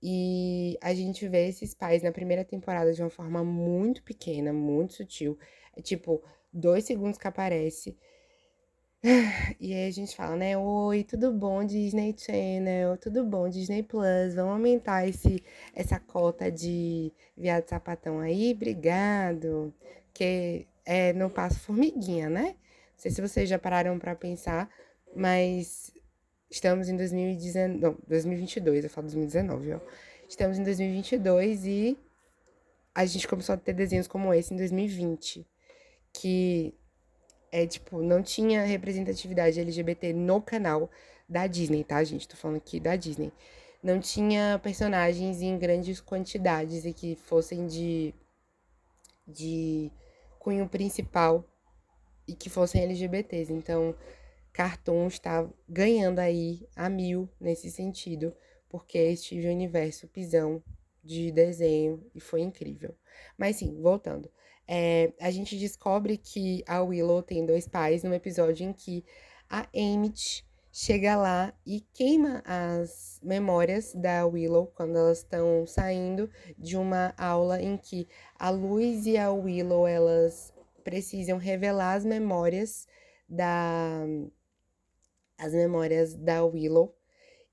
E 0.03 0.79
a 0.83 0.95
gente 0.95 1.27
vê 1.29 1.49
esses 1.49 1.75
pais 1.75 2.03
na 2.03 2.13
primeira 2.13 2.45
temporada 2.45 2.93
de 2.93 3.03
uma 3.03 3.11
forma 3.11 3.45
muito 3.45 4.03
pequena, 4.03 4.53
muito 4.53 4.95
sutil. 4.95 5.39
É 5.77 5.83
tipo, 5.83 6.23
dois 6.53 6.85
segundos 6.85 7.19
que 7.19 7.29
aparece. 7.29 7.97
E 9.61 9.73
aí 9.75 9.89
a 9.89 9.91
gente 9.91 10.15
fala, 10.17 10.37
né? 10.37 10.57
Oi, 10.59 11.05
tudo 11.05 11.33
bom, 11.33 11.65
Disney 11.65 12.15
Channel? 12.17 12.97
Tudo 12.99 13.25
bom, 13.25 13.49
Disney 13.49 13.83
Plus? 13.83 14.35
Vamos 14.35 14.53
aumentar 14.53 15.07
esse, 15.09 15.43
essa 15.75 15.99
cota 16.01 16.51
de 16.51 17.13
viado 17.37 17.69
sapatão 17.69 18.21
aí? 18.21 18.53
Obrigado. 18.53 19.73
Que 20.13 20.67
é 20.85 21.13
no 21.13 21.31
passo 21.31 21.59
formiguinha, 21.61 22.29
né? 22.31 22.57
Não 22.97 23.03
sei 23.03 23.11
se 23.11 23.21
vocês 23.21 23.49
já 23.49 23.59
pararam 23.59 23.99
para 23.99 24.15
pensar, 24.15 24.71
mas 25.15 25.93
estamos 26.51 26.89
em 26.89 26.97
2019, 26.97 27.79
não, 27.79 27.99
2022, 28.09 28.85
eu 28.85 28.91
falo 28.91 29.07
2019, 29.07 29.75
ó. 29.75 29.81
Estamos 30.27 30.59
em 30.59 30.65
2022 30.65 31.67
e 31.67 31.99
a 32.95 33.05
gente 33.05 33.29
começou 33.29 33.55
a 33.55 33.59
ter 33.59 33.75
desenhos 33.75 34.09
como 34.09 34.33
esse 34.33 34.55
em 34.55 34.57
2020, 34.57 35.47
que 36.11 36.75
é 37.53 37.67
tipo, 37.67 38.03
não 38.03 38.23
tinha 38.23 38.65
representatividade 38.65 39.61
LGBT 39.61 40.15
no 40.15 40.41
canal 40.41 40.91
da 41.29 41.47
Disney, 41.47 41.85
tá, 41.85 42.03
gente? 42.03 42.27
Tô 42.27 42.37
falando 42.37 42.57
aqui 42.57 42.81
da 42.81 42.97
Disney. 42.97 43.31
Não 43.83 44.01
tinha 44.01 44.59
personagens 44.63 45.43
em 45.43 45.59
grandes 45.59 46.01
quantidades 46.01 46.87
e 46.87 46.95
que 46.95 47.15
fossem 47.15 47.67
de 47.67 48.15
de 49.29 49.91
cunho 50.39 50.69
principal 50.69 51.45
e 52.27 52.35
que 52.35 52.51
fossem 52.51 52.83
LGBTs. 52.83 53.53
Então, 53.53 53.95
Cartoon 54.53 55.07
está 55.07 55.49
ganhando 55.69 56.19
aí 56.19 56.67
a 56.75 56.89
mil 56.89 57.29
nesse 57.41 57.71
sentido, 57.71 58.35
porque 58.69 58.99
é 58.99 59.17
Steve 59.17 59.49
Universo 59.49 60.09
pisão 60.09 60.63
de 61.05 61.31
desenho 61.31 62.05
e 62.15 62.21
foi 62.21 62.41
incrível. 62.41 62.95
Mas 63.39 63.57
sim, 63.57 63.81
voltando. 63.81 64.31
É, 64.67 65.13
a 65.21 65.31
gente 65.31 65.57
descobre 65.57 66.17
que 66.17 66.65
a 66.67 66.83
Willow 66.83 67.23
tem 67.23 67.47
dois 67.47 67.69
pais 67.69 68.03
num 68.03 68.13
episódio 68.13 68.67
em 68.67 68.73
que 68.73 69.05
a 69.49 69.69
Emmett 69.73 70.45
chega 70.73 71.17
lá 71.17 71.55
e 71.65 71.81
queima 71.95 72.43
as 72.45 73.21
memórias 73.23 73.95
da 73.95 74.27
Willow 74.27 74.67
quando 74.75 74.97
elas 74.99 75.19
estão 75.19 75.67
saindo 75.67 76.29
de 76.59 76.77
uma 76.77 77.15
aula 77.17 77.63
em 77.63 77.77
que 77.77 78.09
a 78.39 78.51
Luz 78.51 79.07
e 79.07 79.17
a 79.17 79.31
Willow 79.31 79.87
elas 79.87 80.53
precisam 80.87 81.37
revelar 81.37 81.95
as 81.95 82.05
memórias 82.05 82.87
da 83.29 84.07
as 85.37 85.53
memórias 85.53 86.15
da 86.15 86.45
Willow. 86.45 86.97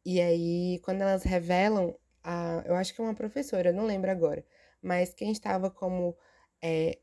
E 0.05 0.21
aí, 0.21 0.79
quando 0.83 1.01
elas 1.01 1.23
revelam, 1.23 1.95
a, 2.23 2.63
eu 2.67 2.75
acho 2.75 2.93
que 2.93 3.01
é 3.01 3.03
uma 3.03 3.15
professora, 3.15 3.73
não 3.73 3.87
lembro 3.87 4.11
agora, 4.11 4.45
mas 4.81 5.15
quem 5.15 5.31
estava 5.31 5.71
como 5.71 6.15
é, 6.61 6.99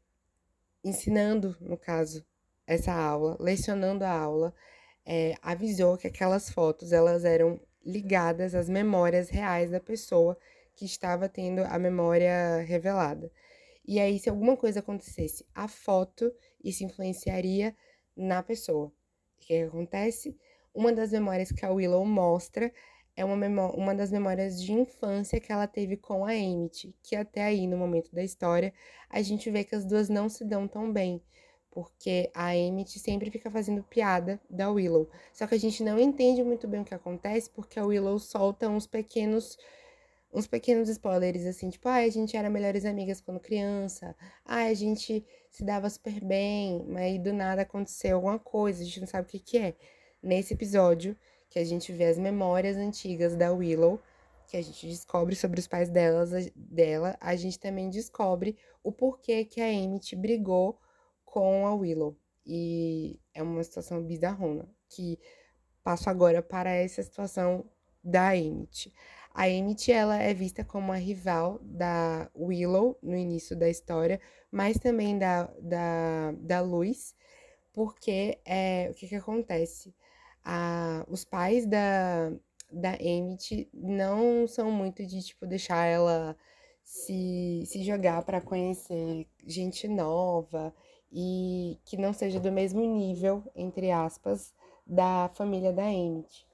ensinando, 0.85 1.57
no 1.61 1.77
caso, 1.77 2.25
essa 2.65 2.93
aula, 2.93 3.37
lecionando 3.41 4.05
a 4.05 4.11
aula, 4.11 4.55
é, 5.05 5.35
avisou 5.43 5.99
que 5.99 6.07
aquelas 6.07 6.49
fotos 6.49 6.93
elas 6.93 7.25
eram 7.25 7.61
ligadas 7.85 8.55
às 8.55 8.69
memórias 8.69 9.31
reais 9.31 9.73
da 9.73 9.81
pessoa 9.81 10.39
que 10.77 10.85
estava 10.85 11.29
tendo 11.29 11.63
a 11.65 11.77
memória 11.77 12.61
revelada. 12.63 13.33
E 13.87 13.99
aí, 13.99 14.19
se 14.19 14.29
alguma 14.29 14.57
coisa 14.57 14.81
acontecesse 14.81 15.45
à 15.55 15.67
foto, 15.67 16.33
isso 16.63 16.85
influenciaria 16.85 17.75
na 18.17 18.43
pessoa. 18.43 18.87
O 18.87 18.93
que, 19.41 19.63
acontece? 19.63 20.37
Uma 20.75 20.93
das 20.93 21.11
memórias 21.13 21.51
que 21.51 21.65
a 21.65 21.73
Willow 21.73 22.05
mostra 22.05 22.73
é 23.17 23.25
uma, 23.25 23.37
uma 23.73 23.95
das 23.95 24.11
memórias 24.11 24.63
de 24.63 24.73
infância 24.73 25.41
que 25.41 25.53
ela 25.53 25.67
teve 25.67 25.97
com 25.97 26.25
a 26.25 26.35
Emmett, 26.35 26.95
que 27.03 27.17
até 27.17 27.45
aí, 27.45 27.67
no 27.67 27.77
momento 27.77 28.15
da 28.15 28.23
história, 28.23 28.73
a 29.09 29.21
gente 29.23 29.51
vê 29.51 29.65
que 29.65 29.75
as 29.75 29.85
duas 29.85 30.09
não 30.09 30.29
se 30.29 30.45
dão 30.45 30.69
tão 30.69 30.93
bem, 30.93 31.23
porque 31.71 32.31
a 32.35 32.57
Emmett 32.57 32.99
sempre 32.99 33.31
fica 33.31 33.51
fazendo 33.51 33.83
piada 33.83 34.41
da 34.49 34.71
Willow. 34.71 35.09
Só 35.33 35.47
que 35.47 35.55
a 35.55 35.59
gente 35.59 35.83
não 35.83 35.99
entende 35.99 36.43
muito 36.43 36.69
bem 36.69 36.81
o 36.81 36.85
que 36.85 36.95
acontece, 36.95 37.51
porque 37.51 37.79
a 37.79 37.85
Willow 37.85 38.19
solta 38.19 38.69
uns 38.69 38.87
pequenos 38.87 39.59
uns 40.33 40.47
pequenos 40.47 40.89
spoilers, 40.89 41.45
assim, 41.45 41.71
tipo, 41.71 41.89
ah, 41.89 41.97
a 41.97 42.09
gente 42.09 42.37
era 42.37 42.49
melhores 42.49 42.85
amigas 42.85 43.21
quando 43.21 43.41
criança, 43.41 44.15
ah, 44.45 44.65
a 44.65 44.75
gente 44.75 45.25
se 45.51 45.65
dava 45.65 45.91
super 45.91 46.25
bem, 46.25 46.85
mas 46.89 47.19
do 47.19 47.33
nada 47.33 47.63
aconteceu 47.63 48.17
alguma 48.17 48.39
coisa, 48.39 48.83
a 48.83 48.85
gente 48.85 49.01
não 49.01 49.07
sabe 49.07 49.27
o 49.27 49.31
que 49.31 49.41
que 49.41 49.59
é. 49.59 49.75
Nesse 50.23 50.55
episódio, 50.55 51.17
que 51.49 51.59
a 51.59 51.65
gente 51.65 51.93
vê 51.93 52.05
as 52.05 52.19
memórias 52.19 52.77
antigas 52.77 53.35
da 53.35 53.53
Willow, 53.53 54.01
que 54.47 54.57
a 54.57 54.63
gente 54.63 54.87
descobre 54.87 55.35
sobre 55.35 55.61
os 55.61 55.67
pais 55.67 55.89
delas, 55.89 56.51
dela, 56.55 57.17
a 57.21 57.35
gente 57.37 57.59
também 57.59 57.89
descobre 57.89 58.57
o 58.83 58.93
porquê 58.93 59.45
que 59.45 59.61
a 59.61 59.73
Emmett 59.73 60.15
brigou 60.17 60.79
com 61.25 61.67
a 61.67 61.75
Willow. 61.75 62.17
E 62.45 63.21
é 63.35 63.43
uma 63.43 63.63
situação 63.63 64.03
bizarrona, 64.03 64.69
que 64.89 65.19
passo 65.83 66.11
agora 66.11 66.43
para 66.43 66.71
essa 66.71 67.03
situação 67.03 67.65
da 68.03 68.37
Emmett. 68.37 68.93
A 69.33 69.49
Emmett, 69.49 69.93
ela 69.93 70.17
é 70.17 70.35
vista 70.35 70.65
como 70.65 70.93
a 70.93 70.97
rival 70.97 71.59
da 71.63 72.31
Willow 72.37 72.99
no 73.03 73.17
início 73.17 73.57
da 73.57 73.69
história, 73.69 74.21
mas 74.51 74.79
também 74.79 75.19
da, 75.19 75.45
da, 75.61 76.33
da 76.33 76.61
Luz, 76.61 77.15
porque 77.73 78.39
é, 78.45 78.89
o 78.91 78.95
que, 78.95 79.09
que 79.09 79.15
acontece? 79.15 79.95
A, 80.45 81.05
os 81.09 81.25
pais 81.25 81.65
da, 81.67 82.33
da 82.71 82.97
Emmett 83.01 83.69
não 83.73 84.47
são 84.49 84.71
muito 84.71 85.07
de, 85.07 85.23
tipo, 85.23 85.47
deixar 85.47 85.85
ela 85.85 86.37
se, 86.83 87.63
se 87.67 87.85
jogar 87.85 88.23
para 88.25 88.41
conhecer 88.41 89.27
gente 89.47 89.87
nova 89.87 90.75
e 91.13 91.79
que 91.85 91.97
não 91.97 92.13
seja 92.13 92.41
do 92.41 92.51
mesmo 92.51 92.81
nível, 92.81 93.45
entre 93.55 93.91
aspas, 93.91 94.53
da 94.87 95.31
família 95.35 95.73
da 95.73 95.89
Emmett. 95.91 96.47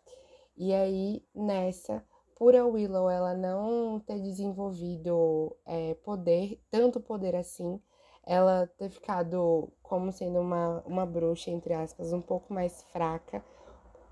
E 0.57 0.73
aí, 0.73 1.23
nessa, 1.35 2.05
por 2.37 2.55
a 2.55 2.65
Willow 2.67 3.11
ela 3.11 3.35
não 3.35 3.99
ter 3.99 4.21
desenvolvido 4.21 5.57
é, 5.65 5.95
poder, 5.95 6.61
tanto 6.71 7.01
poder 7.01 7.35
assim, 7.35 7.81
ela 8.25 8.67
ter 8.79 8.91
ficado 8.91 9.73
como 9.83 10.13
sendo 10.13 10.39
uma, 10.41 10.83
uma 10.87 11.07
bruxa, 11.07 11.51
entre 11.51 11.73
aspas, 11.73 12.13
um 12.13 12.21
pouco 12.21 12.53
mais 12.53 12.83
fraca, 12.93 13.43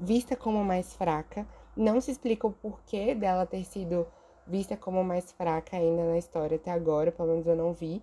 vista 0.00 0.34
como 0.34 0.64
mais 0.64 0.94
fraca. 0.94 1.46
Não 1.76 2.00
se 2.00 2.12
explica 2.12 2.46
o 2.46 2.52
porquê 2.52 3.14
dela 3.14 3.44
ter 3.44 3.64
sido 3.64 4.06
vista 4.46 4.76
como 4.76 5.04
mais 5.04 5.30
fraca 5.32 5.76
ainda 5.76 6.04
na 6.04 6.16
história 6.16 6.56
até 6.56 6.70
agora, 6.70 7.12
pelo 7.12 7.28
menos 7.28 7.46
eu 7.46 7.56
não 7.56 7.74
vi. 7.74 8.02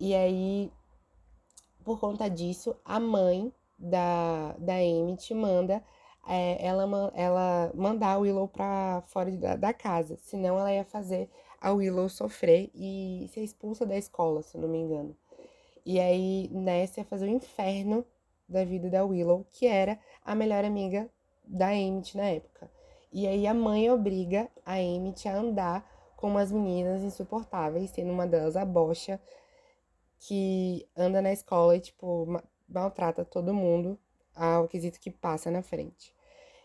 E 0.00 0.14
aí, 0.14 0.72
por 1.84 2.00
conta 2.00 2.30
disso, 2.30 2.74
a 2.84 2.98
mãe 2.98 3.52
da, 3.78 4.54
da 4.58 4.80
Emmett 4.80 5.34
manda 5.34 5.82
é, 6.26 6.64
ela, 6.64 7.12
ela 7.14 7.72
mandar 7.74 8.12
a 8.12 8.18
Willow 8.18 8.48
pra 8.48 9.02
fora 9.06 9.30
da, 9.32 9.56
da 9.56 9.72
casa, 9.72 10.16
senão 10.16 10.58
ela 10.58 10.72
ia 10.72 10.84
fazer 10.84 11.28
a 11.60 11.72
Willow 11.72 12.08
sofrer 12.08 12.70
e 12.74 13.28
ser 13.32 13.42
expulsa 13.42 13.86
da 13.86 13.96
escola, 13.96 14.42
se 14.42 14.56
não 14.58 14.68
me 14.68 14.78
engano. 14.78 15.16
E 15.84 16.00
aí, 16.00 16.48
Ness 16.52 16.96
ia 16.96 17.04
fazer 17.04 17.26
o 17.26 17.30
inferno 17.30 18.04
da 18.48 18.64
vida 18.64 18.88
da 18.88 19.04
Willow, 19.04 19.46
que 19.52 19.66
era 19.66 19.98
a 20.22 20.34
melhor 20.34 20.64
amiga 20.64 21.08
da 21.44 21.74
Emmett 21.74 22.16
na 22.16 22.24
época. 22.24 22.70
E 23.12 23.26
aí 23.26 23.46
a 23.46 23.54
mãe 23.54 23.90
obriga 23.90 24.48
a 24.64 24.80
Emmett 24.80 25.28
a 25.28 25.36
andar 25.36 25.90
com 26.16 26.28
umas 26.28 26.50
meninas 26.50 27.02
insuportáveis, 27.02 27.90
sendo 27.90 28.12
uma 28.12 28.26
delas 28.26 28.56
a 28.56 28.64
Bocha, 28.64 29.20
que 30.18 30.88
anda 30.96 31.20
na 31.20 31.32
escola 31.32 31.76
e, 31.76 31.80
tipo, 31.80 32.26
maltrata 32.66 33.24
todo 33.24 33.52
mundo 33.52 33.98
ao 34.34 34.68
quesito 34.68 35.00
que 35.00 35.10
passa 35.10 35.50
na 35.50 35.62
frente. 35.62 36.14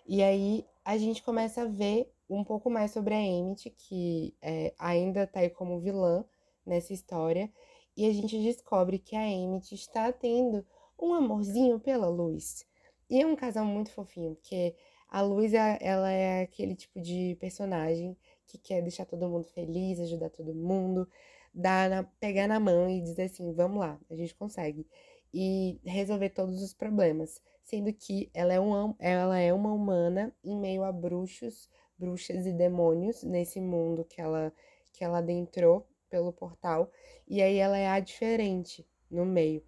E 0.08 0.24
aí 0.24 0.66
a 0.84 0.98
gente 0.98 1.22
começa 1.24 1.62
a 1.62 1.66
ver 1.66 2.12
um 2.30 2.44
pouco 2.44 2.70
mais 2.70 2.92
sobre 2.92 3.14
a 3.14 3.22
Emmett, 3.22 3.70
que 3.70 4.36
é, 4.42 4.74
ainda 4.78 5.28
tá 5.28 5.42
aí 5.42 5.50
como 5.50 5.80
vilã 5.80 6.26
nessa 6.66 6.94
história, 6.94 7.52
e 7.96 8.06
a 8.08 8.14
gente 8.14 8.42
descobre 8.42 9.00
que 9.00 9.16
a 9.16 9.28
Emmett 9.28 9.74
está 9.74 10.12
tendo 10.12 10.66
um 10.98 11.14
amorzinho 11.14 11.80
pela 11.80 12.08
Luz. 12.08 12.66
E 13.10 13.22
é 13.22 13.26
um 13.26 13.36
casal 13.36 13.66
muito 13.66 13.92
fofinho, 13.92 14.36
porque 14.36 14.76
a 15.10 15.22
Luz, 15.22 15.54
ela 15.54 16.12
é 16.12 16.44
aquele 16.44 16.76
tipo 16.76 17.02
de 17.02 17.36
personagem 17.40 18.16
que 18.46 18.58
quer 18.58 18.82
deixar 18.82 19.06
todo 19.06 19.28
mundo 19.28 19.48
feliz, 19.48 20.00
ajudar 20.00 20.30
todo 20.30 20.54
mundo, 20.54 21.10
dar 21.54 21.90
na, 21.90 22.04
pegar 22.04 22.48
na 22.48 22.60
mão 22.60 22.90
e 22.90 23.02
dizer 23.02 23.24
assim, 23.24 23.52
vamos 23.54 23.80
lá, 23.80 24.00
a 24.10 24.16
gente 24.16 24.36
consegue. 24.36 24.88
E 25.34 25.80
resolver 25.84 26.30
todos 26.30 26.62
os 26.62 26.74
problemas. 26.74 27.42
Sendo 27.64 27.94
que 27.94 28.30
ela 28.34 28.54
é, 28.54 28.60
um, 28.60 28.96
ela 28.98 29.38
é 29.38 29.54
uma 29.54 29.72
humana 29.72 30.34
em 30.44 30.58
meio 30.58 30.84
a 30.84 30.92
bruxos, 30.92 31.70
bruxas 31.98 32.48
e 32.48 32.52
demônios 32.52 33.22
nesse 33.24 33.62
mundo 33.62 34.04
que 34.06 34.20
ela, 34.20 34.52
que 34.92 35.04
ela 35.04 35.20
adentrou 35.20 35.88
pelo 36.10 36.34
portal. 36.34 36.92
E 37.28 37.42
aí 37.42 37.58
ela 37.58 37.78
é 37.78 37.88
a 37.88 38.00
diferente 38.00 38.88
no 39.10 39.26
meio. 39.26 39.64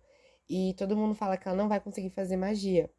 E 0.49 0.73
todo 0.73 0.97
mundo 0.97 1.15
fala 1.15 1.37
que 1.37 1.47
ela 1.47 1.55
não 1.55 1.69
vai 1.69 1.79
conseguir 1.79 2.09
fazer 2.09 2.37
magia. 2.37 2.89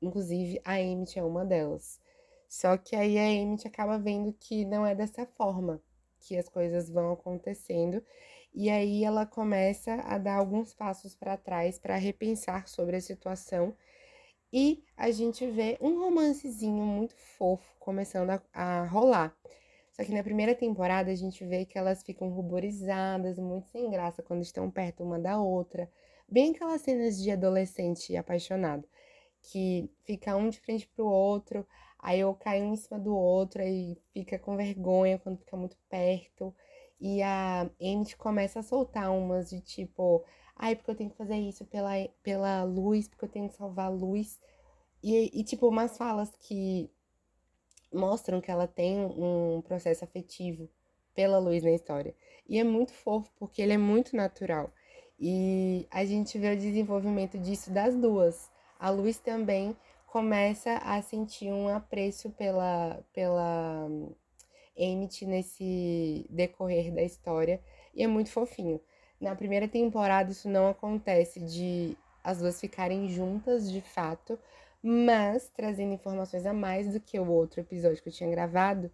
Inclusive, 0.00 0.60
a 0.64 0.80
Emmett 0.80 1.18
é 1.18 1.22
uma 1.24 1.44
delas. 1.44 2.00
Só 2.48 2.76
que 2.76 2.96
aí 2.96 3.18
a 3.18 3.28
Emmett 3.28 3.66
acaba 3.66 3.98
vendo 3.98 4.32
que 4.32 4.64
não 4.64 4.86
é 4.86 4.94
dessa 4.94 5.26
forma 5.26 5.82
que 6.20 6.36
as 6.36 6.48
coisas 6.48 6.90
vão 6.90 7.12
acontecendo. 7.12 8.02
E 8.54 8.68
aí 8.70 9.04
ela 9.04 9.24
começa 9.26 9.94
a 10.02 10.18
dar 10.18 10.36
alguns 10.36 10.74
passos 10.74 11.14
para 11.14 11.36
trás 11.36 11.78
para 11.78 11.96
repensar 11.96 12.68
sobre 12.68 12.96
a 12.96 13.00
situação. 13.00 13.74
E 14.52 14.82
a 14.96 15.10
gente 15.10 15.46
vê 15.46 15.78
um 15.80 15.98
romancezinho 16.00 16.84
muito 16.84 17.14
fofo 17.16 17.74
começando 17.78 18.30
a, 18.30 18.42
a 18.52 18.84
rolar. 18.86 19.34
Só 19.92 20.04
que 20.04 20.12
na 20.12 20.22
primeira 20.22 20.54
temporada 20.54 21.10
a 21.10 21.14
gente 21.14 21.44
vê 21.44 21.64
que 21.64 21.78
elas 21.78 22.02
ficam 22.02 22.28
ruborizadas, 22.28 23.38
muito 23.38 23.68
sem 23.68 23.90
graça 23.90 24.22
quando 24.22 24.42
estão 24.42 24.70
perto 24.70 25.04
uma 25.04 25.18
da 25.18 25.40
outra. 25.40 25.90
Bem 26.28 26.52
aquelas 26.52 26.82
cenas 26.82 27.20
de 27.20 27.30
adolescente 27.30 28.16
apaixonado 28.16 28.88
que 29.42 29.90
fica 30.04 30.36
um 30.36 30.48
de 30.48 30.60
frente 30.60 30.86
pro 30.88 31.06
outro, 31.06 31.66
aí 31.98 32.20
eu 32.20 32.34
caio 32.34 32.64
um 32.64 32.74
em 32.74 32.76
cima 32.76 32.98
do 32.98 33.14
outro, 33.14 33.62
aí 33.62 33.96
fica 34.12 34.38
com 34.38 34.56
vergonha 34.56 35.18
quando 35.18 35.38
fica 35.38 35.56
muito 35.56 35.76
perto. 35.88 36.54
E 37.00 37.22
a 37.22 37.70
Emmett 37.80 38.16
começa 38.16 38.60
a 38.60 38.62
soltar 38.62 39.10
umas 39.10 39.50
de 39.50 39.60
tipo, 39.60 40.24
ai, 40.56 40.76
porque 40.76 40.90
eu 40.90 40.94
tenho 40.94 41.10
que 41.10 41.16
fazer 41.16 41.36
isso 41.36 41.64
pela, 41.64 41.92
pela 42.22 42.62
luz, 42.64 43.08
porque 43.08 43.24
eu 43.24 43.28
tenho 43.28 43.48
que 43.48 43.54
salvar 43.56 43.86
a 43.86 43.90
luz. 43.90 44.40
E, 45.02 45.40
e 45.40 45.44
tipo, 45.44 45.68
umas 45.68 45.96
falas 45.96 46.30
que 46.40 46.90
mostram 47.92 48.40
que 48.40 48.50
ela 48.50 48.66
tem 48.66 48.98
um 48.98 49.62
processo 49.62 50.04
afetivo 50.04 50.68
pela 51.14 51.38
luz 51.38 51.62
na 51.62 51.72
história. 51.72 52.14
E 52.48 52.58
é 52.58 52.64
muito 52.64 52.92
fofo, 52.92 53.30
porque 53.36 53.62
ele 53.62 53.72
é 53.72 53.78
muito 53.78 54.14
natural. 54.14 54.72
E 55.18 55.86
a 55.90 56.04
gente 56.04 56.38
vê 56.38 56.52
o 56.52 56.58
desenvolvimento 56.58 57.38
disso 57.38 57.70
das 57.70 57.94
duas 57.96 58.50
a 58.80 58.88
Luz 58.88 59.18
também 59.18 59.76
começa 60.06 60.78
a 60.78 61.02
sentir 61.02 61.52
um 61.52 61.68
apreço 61.68 62.30
pela, 62.30 63.04
pela 63.12 63.86
Emmett 64.82 65.26
nesse 65.26 66.26
decorrer 66.30 66.92
da 66.92 67.02
história 67.02 67.60
e 67.94 68.02
é 68.02 68.06
muito 68.06 68.30
fofinho. 68.30 68.80
Na 69.20 69.36
primeira 69.36 69.68
temporada 69.68 70.30
isso 70.32 70.48
não 70.48 70.68
acontece 70.68 71.40
de 71.40 71.96
as 72.24 72.38
duas 72.38 72.60
ficarem 72.60 73.08
juntas 73.08 73.70
de 73.70 73.80
fato, 73.80 74.38
mas 74.82 75.50
trazendo 75.54 75.92
informações 75.92 76.46
a 76.46 76.52
mais 76.52 76.92
do 76.92 77.00
que 77.00 77.18
o 77.18 77.28
outro 77.30 77.60
episódio 77.60 78.02
que 78.02 78.08
eu 78.08 78.12
tinha 78.12 78.30
gravado, 78.30 78.90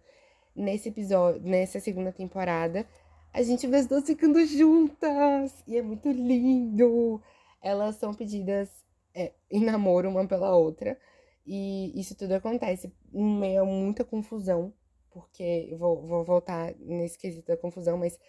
nesse 0.55 0.89
episódio, 0.89 1.41
nessa 1.41 1.79
segunda 1.79 2.11
temporada, 2.11 2.85
a 3.33 3.41
gente 3.43 3.67
vê 3.67 3.77
as 3.77 3.87
duas 3.87 4.05
ficando 4.05 4.43
juntas 4.45 5.63
e 5.67 5.77
é 5.77 5.81
muito 5.81 6.09
lindo. 6.09 7.21
Elas 7.61 7.95
são 7.95 8.13
pedidas 8.13 8.69
é, 9.13 9.31
em 9.49 9.63
namoro 9.63 10.09
uma 10.09 10.27
pela 10.27 10.55
outra. 10.55 10.97
E 11.45 11.97
isso 11.99 12.15
tudo 12.15 12.33
acontece 12.33 12.91
em 13.13 13.39
meio 13.39 13.61
a 13.61 13.65
muita 13.65 14.03
confusão, 14.03 14.73
porque 15.17 15.75
vou, 15.77 16.01
vou 16.05 16.23
voltar 16.23 16.75
nesse 16.79 17.17
quesito 17.17 17.47
da 17.47 17.57
confusão, 17.57 17.97
mas 17.97 18.19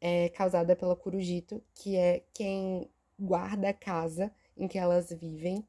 é 0.00 0.28
causada 0.30 0.74
pela 0.74 0.96
Curujito, 0.96 1.62
que 1.74 1.96
é 1.96 2.24
quem 2.34 2.90
guarda 3.18 3.68
a 3.68 3.74
casa 3.74 4.32
em 4.56 4.66
que 4.66 4.78
elas 4.78 5.10
vivem. 5.10 5.64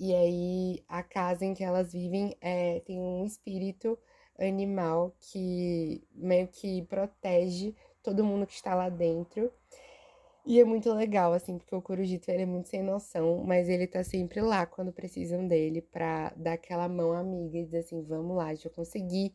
E 0.00 0.14
aí 0.14 0.84
a 0.88 1.02
casa 1.02 1.44
em 1.44 1.54
que 1.54 1.62
elas 1.62 1.92
vivem 1.92 2.36
é, 2.40 2.80
tem 2.80 2.98
um 3.00 3.24
espírito 3.24 3.98
animal 4.38 5.14
que 5.20 6.02
meio 6.14 6.48
que 6.48 6.82
protege 6.82 7.74
todo 8.02 8.24
mundo 8.24 8.46
que 8.46 8.54
está 8.54 8.74
lá 8.74 8.88
dentro. 8.88 9.52
E 10.44 10.58
é 10.60 10.64
muito 10.64 10.90
legal, 10.94 11.32
assim, 11.34 11.58
porque 11.58 11.74
o 11.74 11.82
Corujito 11.82 12.30
ele 12.30 12.42
é 12.42 12.46
muito 12.46 12.68
sem 12.68 12.82
noção, 12.82 13.44
mas 13.44 13.68
ele 13.68 13.86
tá 13.86 14.02
sempre 14.02 14.40
lá 14.40 14.64
quando 14.64 14.92
precisam 14.92 15.46
dele 15.46 15.82
pra 15.82 16.32
dar 16.36 16.54
aquela 16.54 16.88
mão 16.88 17.12
amiga 17.12 17.58
e 17.58 17.64
dizer 17.64 17.80
assim: 17.80 18.02
vamos 18.02 18.36
lá, 18.36 18.46
deixa 18.46 18.68
eu 18.68 18.72
conseguir 18.72 19.34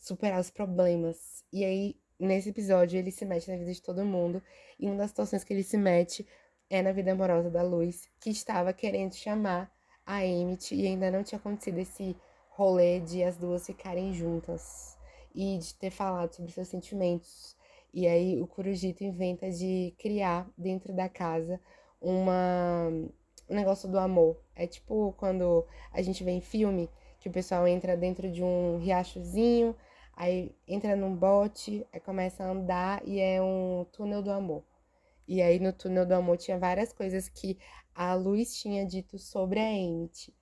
superar 0.00 0.40
os 0.40 0.50
problemas. 0.50 1.44
E 1.52 1.64
aí, 1.64 1.96
nesse 2.18 2.48
episódio, 2.48 2.98
ele 2.98 3.10
se 3.10 3.24
mete 3.24 3.50
na 3.50 3.56
vida 3.56 3.72
de 3.72 3.82
todo 3.82 4.04
mundo. 4.04 4.42
E 4.78 4.86
uma 4.86 4.96
das 4.96 5.10
situações 5.10 5.44
que 5.44 5.52
ele 5.52 5.62
se 5.62 5.76
mete 5.76 6.26
é 6.68 6.82
na 6.82 6.92
vida 6.92 7.12
amorosa 7.12 7.50
da 7.50 7.62
Luz, 7.62 8.08
que 8.20 8.30
estava 8.30 8.72
querendo 8.72 9.14
chamar 9.14 9.72
a 10.06 10.24
Emmett 10.24 10.74
e 10.74 10.86
ainda 10.86 11.10
não 11.10 11.22
tinha 11.22 11.38
acontecido 11.38 11.78
esse 11.78 12.16
rolê 12.48 13.00
de 13.00 13.22
as 13.22 13.36
duas 13.36 13.66
ficarem 13.66 14.12
juntas 14.12 14.98
e 15.34 15.58
de 15.58 15.74
ter 15.74 15.90
falado 15.90 16.34
sobre 16.34 16.50
seus 16.50 16.68
sentimentos 16.68 17.56
e 17.92 18.06
aí 18.06 18.40
o 18.40 18.46
Kurujito 18.46 19.02
inventa 19.04 19.50
de 19.50 19.94
criar 19.98 20.48
dentro 20.56 20.92
da 20.92 21.08
casa 21.08 21.60
uma 22.00 22.88
um 23.48 23.54
negócio 23.54 23.88
do 23.88 23.98
amor. 23.98 24.40
É 24.54 24.66
tipo 24.66 25.12
quando 25.18 25.66
a 25.92 26.00
gente 26.00 26.22
vê 26.22 26.30
em 26.30 26.40
filme 26.40 26.88
que 27.18 27.28
o 27.28 27.32
pessoal 27.32 27.66
entra 27.66 27.96
dentro 27.96 28.30
de 28.30 28.42
um 28.42 28.78
riachozinho, 28.78 29.74
aí 30.14 30.54
entra 30.66 30.96
num 30.96 31.14
bote, 31.14 31.86
aí 31.92 32.00
começa 32.00 32.44
a 32.44 32.50
andar 32.50 33.06
e 33.06 33.20
é 33.20 33.40
um 33.40 33.86
túnel 33.92 34.22
do 34.22 34.30
amor. 34.30 34.64
E 35.26 35.40
aí 35.42 35.58
no 35.58 35.72
túnel 35.72 36.06
do 36.06 36.12
amor 36.14 36.36
tinha 36.36 36.58
várias 36.58 36.92
coisas 36.92 37.28
que 37.28 37.58
a 37.94 38.14
Luz 38.14 38.56
tinha 38.56 38.84
dito 38.86 39.18
sobre 39.18 39.60
a 39.60 39.72
Emmett. 39.72 40.34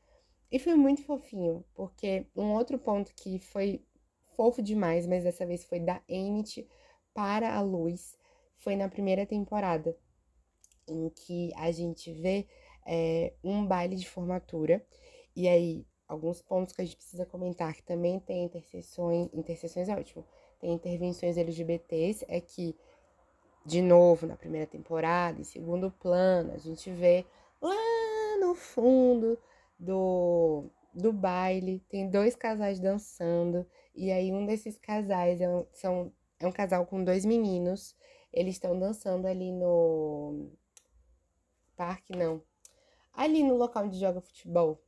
E 0.50 0.58
foi 0.58 0.74
muito 0.74 1.02
fofinho, 1.02 1.64
porque 1.74 2.26
um 2.34 2.52
outro 2.52 2.78
ponto 2.78 3.12
que 3.14 3.38
foi 3.38 3.84
fofo 4.36 4.62
demais, 4.62 5.06
mas 5.06 5.24
dessa 5.24 5.44
vez 5.44 5.64
foi 5.64 5.80
da 5.80 6.00
Emmett 6.08 6.66
para 7.12 7.54
a 7.54 7.60
luz 7.60 8.16
foi 8.58 8.76
na 8.76 8.88
primeira 8.88 9.24
temporada, 9.26 9.96
em 10.86 11.08
que 11.10 11.50
a 11.56 11.70
gente 11.70 12.12
vê 12.12 12.46
é, 12.86 13.32
um 13.42 13.66
baile 13.66 13.96
de 13.96 14.08
formatura. 14.08 14.84
E 15.34 15.48
aí, 15.48 15.86
alguns 16.08 16.40
pontos 16.40 16.72
que 16.72 16.80
a 16.80 16.84
gente 16.84 16.96
precisa 16.96 17.26
comentar, 17.26 17.74
que 17.74 17.82
também 17.82 18.18
tem 18.18 18.44
interseções, 18.44 19.28
interseções 19.32 19.88
é 19.88 19.94
ótimo, 19.94 20.24
tem 20.58 20.72
intervenções 20.72 21.36
LGBTs, 21.36 22.24
é 22.28 22.40
que, 22.40 22.74
de 23.64 23.82
novo, 23.82 24.26
na 24.26 24.36
primeira 24.36 24.66
temporada, 24.66 25.40
em 25.40 25.44
segundo 25.44 25.90
plano, 25.90 26.52
a 26.54 26.58
gente 26.58 26.90
vê 26.90 27.26
lá 27.60 28.38
no 28.40 28.54
fundo 28.54 29.38
do, 29.78 30.64
do 30.94 31.12
baile, 31.12 31.84
tem 31.88 32.08
dois 32.08 32.34
casais 32.34 32.80
dançando, 32.80 33.66
e 33.94 34.10
aí 34.10 34.32
um 34.32 34.46
desses 34.46 34.78
casais 34.78 35.40
é, 35.40 35.66
são 35.72 36.12
é 36.40 36.46
um 36.46 36.52
casal 36.52 36.86
com 36.86 37.02
dois 37.02 37.24
meninos. 37.24 37.96
Eles 38.32 38.54
estão 38.54 38.78
dançando 38.78 39.26
ali 39.26 39.50
no 39.52 40.50
parque, 41.76 42.16
não. 42.16 42.42
Ali 43.12 43.42
no 43.42 43.56
local 43.56 43.84
onde 43.84 43.98
joga 43.98 44.20
futebol, 44.20 44.80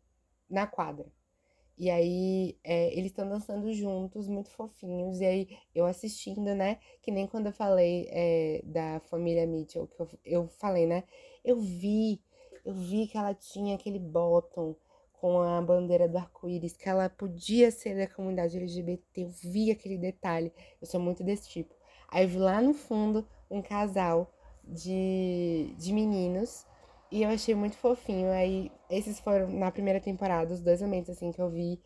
na 0.51 0.67
quadra. 0.67 1.07
E 1.79 1.89
aí 1.91 2.59
é, 2.63 2.93
eles 2.93 3.07
estão 3.07 3.27
dançando 3.27 3.73
juntos, 3.73 4.29
muito 4.29 4.51
fofinhos. 4.51 5.21
E 5.21 5.25
aí 5.25 5.59
eu 5.75 5.87
assistindo, 5.87 6.55
né? 6.55 6.79
Que 7.01 7.11
nem 7.11 7.27
quando 7.27 7.47
eu 7.47 7.53
falei 7.53 8.07
é, 8.11 8.61
da 8.65 9.01
família 9.01 9.47
Mitchell, 9.47 9.87
que 9.87 10.01
eu, 10.01 10.09
eu 10.25 10.49
falei, 10.49 10.87
né? 10.87 11.05
Eu 11.43 11.59
vi, 11.59 12.21
eu 12.67 12.75
vi 12.75 13.07
que 13.07 13.17
ela 13.17 13.33
tinha 13.33 13.77
aquele 13.77 13.99
bottom 13.99 14.77
com 15.15 15.41
a 15.41 15.61
bandeira 15.63 16.07
do 16.07 16.19
arco-íris, 16.19 16.77
que 16.77 16.89
ela 16.89 17.09
podia 17.09 17.71
ser 17.71 17.97
da 17.97 18.07
comunidade 18.07 18.59
LGBT. 18.59 19.23
Eu 19.23 19.29
vi 19.29 19.71
aquele 19.71 19.97
detalhe. 19.97 20.53
Eu 20.81 20.87
sou 20.87 21.01
muito 21.01 21.25
desse 21.25 21.49
tipo. 21.49 21.75
Aí 22.09 22.25
eu 22.25 22.29
vi 22.29 22.39
lá 22.39 22.61
no 22.61 22.75
fundo 22.75 23.27
um 23.51 23.63
casal 23.63 24.31
de, 24.65 25.75
de 25.79 25.93
meninos 25.93 26.67
e 27.11 27.23
eu 27.23 27.31
achei 27.31 27.55
muito 27.55 27.77
fofinho. 27.77 28.31
Aí, 28.31 28.71
esses 28.89 29.21
foram, 29.21 29.49
na 29.51 29.71
primeira 29.71 30.01
temporada, 30.01 30.53
os 30.55 30.61
dois 30.61 30.81
momentos, 30.83 31.11
assim, 31.11 31.33
que 31.33 31.41
eu 31.41 31.51
vi 31.51 31.81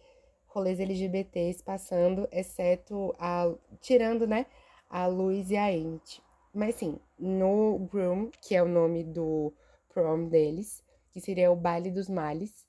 rolês 0.46 0.78
LGBTs 0.78 1.62
passando, 1.62 2.28
exceto 2.30 3.14
a... 3.18 3.52
tirando, 3.80 4.26
né, 4.26 4.46
a 4.88 5.06
Luz 5.06 5.50
e 5.50 5.56
a 5.56 5.72
Ent. 5.72 6.20
Mas, 6.52 6.76
sim, 6.76 6.98
no 7.18 7.78
Groom, 7.90 8.30
que 8.40 8.54
é 8.54 8.62
o 8.62 8.68
nome 8.68 9.02
do 9.02 9.52
prom 9.92 10.28
deles, 10.28 10.82
que 11.10 11.20
seria 11.20 11.50
o 11.50 11.56
Baile 11.56 11.90
dos 11.90 12.08
Males, 12.08 12.66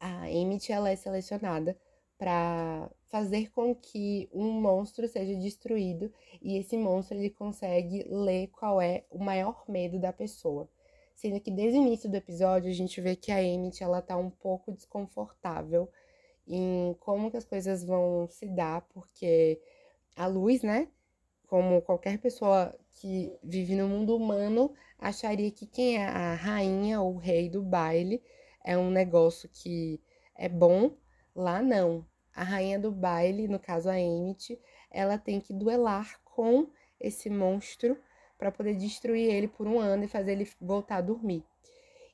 a 0.00 0.28
Emmett, 0.30 0.72
ela 0.72 0.90
é 0.90 0.96
selecionada 0.96 1.76
para 2.18 2.90
fazer 3.04 3.50
com 3.52 3.74
que 3.74 4.28
um 4.32 4.50
monstro 4.52 5.06
seja 5.06 5.34
destruído 5.38 6.12
e 6.40 6.58
esse 6.58 6.76
monstro 6.76 7.16
ele 7.16 7.30
consegue 7.30 8.04
ler 8.08 8.48
qual 8.48 8.80
é 8.80 9.04
o 9.10 9.22
maior 9.22 9.64
medo 9.68 10.00
da 10.00 10.12
pessoa. 10.12 10.68
Sendo 11.22 11.38
que 11.38 11.52
desde 11.52 11.78
o 11.78 11.82
início 11.82 12.10
do 12.10 12.16
episódio 12.16 12.68
a 12.68 12.74
gente 12.74 13.00
vê 13.00 13.14
que 13.14 13.30
a 13.30 13.40
Emmett 13.40 13.80
ela 13.80 14.02
tá 14.02 14.16
um 14.16 14.28
pouco 14.28 14.72
desconfortável 14.72 15.88
em 16.44 16.96
como 16.98 17.30
que 17.30 17.36
as 17.36 17.44
coisas 17.44 17.84
vão 17.84 18.26
se 18.26 18.44
dar, 18.44 18.80
porque 18.92 19.62
a 20.16 20.26
luz, 20.26 20.64
né, 20.64 20.88
como 21.46 21.80
qualquer 21.80 22.18
pessoa 22.18 22.76
que 22.90 23.32
vive 23.40 23.76
no 23.76 23.86
mundo 23.86 24.16
humano, 24.16 24.74
acharia 24.98 25.48
que 25.52 25.64
quem 25.64 25.96
é 25.96 26.04
a 26.04 26.34
rainha 26.34 27.00
ou 27.00 27.16
rei 27.16 27.48
do 27.48 27.62
baile 27.62 28.20
é 28.64 28.76
um 28.76 28.90
negócio 28.90 29.48
que 29.48 30.00
é 30.34 30.48
bom. 30.48 30.90
Lá 31.36 31.62
não. 31.62 32.04
A 32.34 32.42
rainha 32.42 32.80
do 32.80 32.90
baile, 32.90 33.46
no 33.46 33.60
caso 33.60 33.88
a 33.88 33.96
Emmett, 33.96 34.60
ela 34.90 35.16
tem 35.16 35.40
que 35.40 35.54
duelar 35.54 36.20
com 36.24 36.68
esse 36.98 37.30
monstro 37.30 37.96
para 38.42 38.50
poder 38.50 38.74
destruir 38.74 39.32
ele 39.32 39.46
por 39.46 39.68
um 39.68 39.78
ano 39.78 40.02
e 40.02 40.08
fazer 40.08 40.32
ele 40.32 40.50
voltar 40.60 40.96
a 40.96 41.00
dormir. 41.00 41.44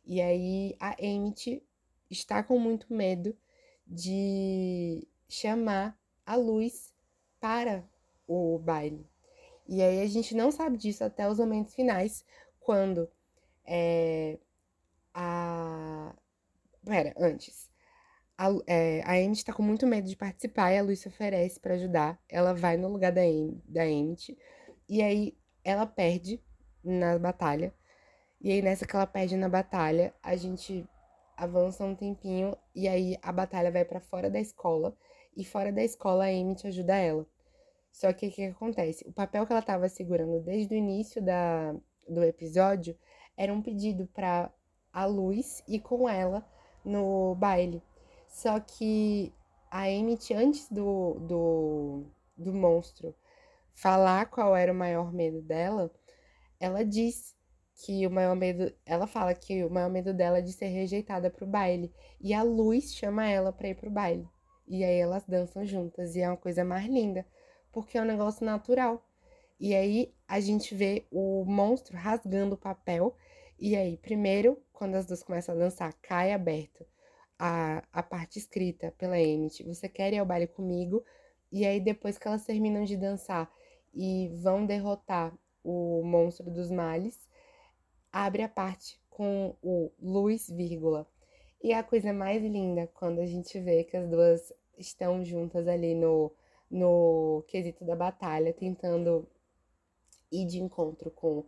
E 0.04 0.20
aí 0.20 0.76
a 0.78 0.94
Emmett 1.02 1.66
está 2.10 2.42
com 2.42 2.58
muito 2.58 2.92
medo 2.92 3.34
de 3.86 5.08
chamar 5.26 5.98
a 6.26 6.36
luz 6.36 6.92
para 7.40 7.82
o 8.26 8.58
baile. 8.58 9.08
E 9.66 9.80
aí 9.80 10.02
a 10.02 10.06
gente 10.06 10.34
não 10.34 10.50
sabe 10.52 10.76
disso 10.76 11.02
até 11.02 11.26
os 11.26 11.38
momentos 11.38 11.74
finais, 11.74 12.22
quando 12.60 13.08
é, 13.64 14.38
a. 15.14 16.14
Pera, 16.84 17.14
antes. 17.16 17.70
A, 18.36 18.48
é, 18.66 19.02
a 19.06 19.18
Emmett 19.18 19.46
tá 19.46 19.54
com 19.54 19.62
muito 19.62 19.86
medo 19.86 20.06
de 20.06 20.14
participar 20.16 20.72
e 20.72 20.78
a 20.78 20.82
Luz 20.82 21.00
se 21.00 21.08
oferece 21.08 21.58
para 21.58 21.72
ajudar. 21.72 22.20
Ela 22.28 22.52
vai 22.52 22.76
no 22.76 22.88
lugar 22.88 23.12
da, 23.12 23.24
em, 23.24 23.62
da 23.64 23.86
Emmett. 23.86 24.36
E 24.86 25.02
aí 25.02 25.34
ela 25.64 25.86
perde 25.86 26.42
na 26.82 27.18
batalha. 27.18 27.72
E 28.40 28.52
aí, 28.52 28.62
nessa 28.62 28.86
que 28.86 28.94
ela 28.94 29.06
perde 29.06 29.36
na 29.36 29.48
batalha, 29.48 30.14
a 30.22 30.36
gente 30.36 30.88
avança 31.36 31.84
um 31.84 31.94
tempinho 31.94 32.56
e 32.74 32.88
aí 32.88 33.16
a 33.22 33.30
batalha 33.30 33.70
vai 33.70 33.84
para 33.84 34.00
fora 34.00 34.30
da 34.30 34.40
escola. 34.40 34.96
E 35.36 35.44
fora 35.44 35.72
da 35.72 35.82
escola, 35.82 36.24
a 36.24 36.28
Amy 36.28 36.54
te 36.54 36.66
ajuda 36.66 36.96
ela. 36.96 37.26
Só 37.92 38.12
que 38.12 38.28
o 38.28 38.30
que, 38.30 38.44
acontece? 38.44 39.06
O 39.08 39.12
papel 39.12 39.46
que 39.46 39.52
ela 39.52 39.60
estava 39.60 39.88
segurando 39.88 40.40
desde 40.40 40.74
o 40.74 40.76
início 40.76 41.22
da, 41.22 41.74
do 42.08 42.22
episódio 42.24 42.96
era 43.36 43.52
um 43.52 43.62
pedido 43.62 44.06
para 44.06 44.52
a 44.92 45.04
Luz 45.04 45.62
ir 45.66 45.80
com 45.80 46.08
ela 46.08 46.44
no 46.84 47.34
baile. 47.36 47.82
Só 48.26 48.58
que 48.60 49.32
a 49.70 49.82
Amy, 49.82 50.18
antes 50.34 50.68
do, 50.70 51.14
do, 51.20 52.04
do 52.36 52.52
monstro 52.52 53.14
falar 53.78 54.26
qual 54.26 54.56
era 54.56 54.72
o 54.72 54.74
maior 54.74 55.12
medo 55.12 55.40
dela, 55.40 55.90
ela 56.58 56.84
diz 56.84 57.36
que 57.74 58.04
o 58.08 58.10
maior 58.10 58.34
medo, 58.34 58.74
ela 58.84 59.06
fala 59.06 59.32
que 59.32 59.62
o 59.62 59.70
maior 59.70 59.88
medo 59.88 60.12
dela 60.12 60.38
é 60.38 60.42
de 60.42 60.52
ser 60.52 60.66
rejeitada 60.66 61.30
pro 61.30 61.46
baile, 61.46 61.94
e 62.20 62.34
a 62.34 62.42
Luz 62.42 62.92
chama 62.92 63.28
ela 63.28 63.52
para 63.52 63.68
ir 63.68 63.76
pro 63.76 63.88
baile. 63.88 64.28
E 64.66 64.82
aí 64.82 64.98
elas 64.98 65.24
dançam 65.24 65.64
juntas 65.64 66.16
e 66.16 66.20
é 66.20 66.28
uma 66.28 66.36
coisa 66.36 66.64
mais 66.64 66.86
linda, 66.86 67.24
porque 67.70 67.96
é 67.96 68.02
um 68.02 68.04
negócio 68.04 68.44
natural. 68.44 69.06
E 69.60 69.74
aí 69.76 70.12
a 70.26 70.40
gente 70.40 70.74
vê 70.74 71.06
o 71.08 71.44
monstro 71.44 71.96
rasgando 71.96 72.56
o 72.56 72.58
papel, 72.58 73.16
e 73.60 73.76
aí 73.76 73.96
primeiro, 73.96 74.60
quando 74.72 74.96
as 74.96 75.06
duas 75.06 75.22
começam 75.22 75.54
a 75.54 75.58
dançar, 75.58 75.94
cai 76.02 76.32
aberto 76.32 76.84
a, 77.38 77.84
a 77.92 78.02
parte 78.02 78.40
escrita 78.40 78.92
pela 78.98 79.16
Emmett, 79.16 79.62
você 79.62 79.88
quer 79.88 80.12
ir 80.12 80.18
ao 80.18 80.26
baile 80.26 80.48
comigo? 80.48 81.04
E 81.52 81.64
aí 81.64 81.78
depois 81.78 82.18
que 82.18 82.26
elas 82.26 82.44
terminam 82.44 82.82
de 82.82 82.96
dançar 82.96 83.48
e 83.98 84.28
vão 84.28 84.64
derrotar 84.64 85.37
o 85.64 86.04
monstro 86.04 86.48
dos 86.52 86.70
males, 86.70 87.28
abre 88.12 88.42
a 88.42 88.48
parte 88.48 89.00
com 89.11 89.56
o 89.61 89.90
luz, 90.00 90.48
vírgula. 90.48 91.04
E 91.61 91.72
é 91.72 91.78
a 91.78 91.82
coisa 91.82 92.12
mais 92.12 92.40
linda 92.40 92.88
quando 92.94 93.18
a 93.18 93.26
gente 93.26 93.58
vê 93.58 93.82
que 93.82 93.96
as 93.96 94.08
duas 94.08 94.52
estão 94.78 95.24
juntas 95.24 95.66
ali 95.66 95.96
no, 95.96 96.32
no 96.70 97.44
quesito 97.48 97.84
da 97.84 97.96
batalha, 97.96 98.52
tentando 98.52 99.28
ir 100.30 100.46
de 100.46 100.61
encontro 100.61 101.11
com 101.11 101.44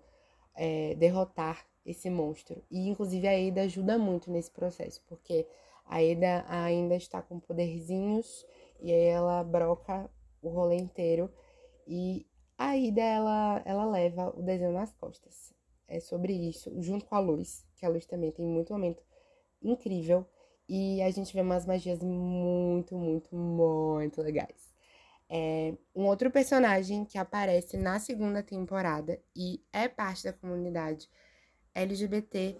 é, 0.56 0.96
derrotar 0.96 1.64
esse 1.86 2.10
monstro. 2.10 2.64
E 2.68 2.88
inclusive 2.88 3.28
a 3.28 3.48
Ada 3.48 3.62
ajuda 3.62 3.96
muito 3.96 4.28
nesse 4.28 4.50
processo, 4.50 5.00
porque 5.06 5.46
a 5.86 5.98
Ada 5.98 6.44
ainda 6.48 6.96
está 6.96 7.22
com 7.22 7.38
poderzinhos 7.38 8.44
e 8.80 8.92
aí 8.92 9.04
ela 9.04 9.44
broca 9.44 10.10
o 10.42 10.48
rolê 10.48 10.76
inteiro 10.76 11.30
e 11.86 12.26
a 12.60 12.76
Ida, 12.76 13.00
ela, 13.00 13.62
ela 13.64 13.86
leva 13.86 14.38
o 14.38 14.42
desenho 14.42 14.72
nas 14.72 14.92
costas. 14.92 15.50
É 15.88 15.98
sobre 15.98 16.34
isso, 16.34 16.70
junto 16.82 17.06
com 17.06 17.14
a 17.14 17.18
Luz, 17.18 17.66
que 17.74 17.86
a 17.86 17.88
Luz 17.88 18.04
também 18.04 18.30
tem 18.30 18.44
muito 18.44 18.70
momento 18.70 19.02
incrível. 19.62 20.26
E 20.68 21.00
a 21.00 21.10
gente 21.10 21.32
vê 21.32 21.40
umas 21.40 21.64
magias 21.64 22.00
muito, 22.00 22.94
muito, 22.98 23.34
muito 23.34 24.20
legais. 24.20 24.74
É, 25.26 25.74
um 25.96 26.04
outro 26.04 26.30
personagem 26.30 27.06
que 27.06 27.16
aparece 27.16 27.78
na 27.78 27.98
segunda 27.98 28.42
temporada 28.42 29.18
e 29.34 29.64
é 29.72 29.88
parte 29.88 30.24
da 30.24 30.32
comunidade 30.32 31.08
LGBT 31.74 32.58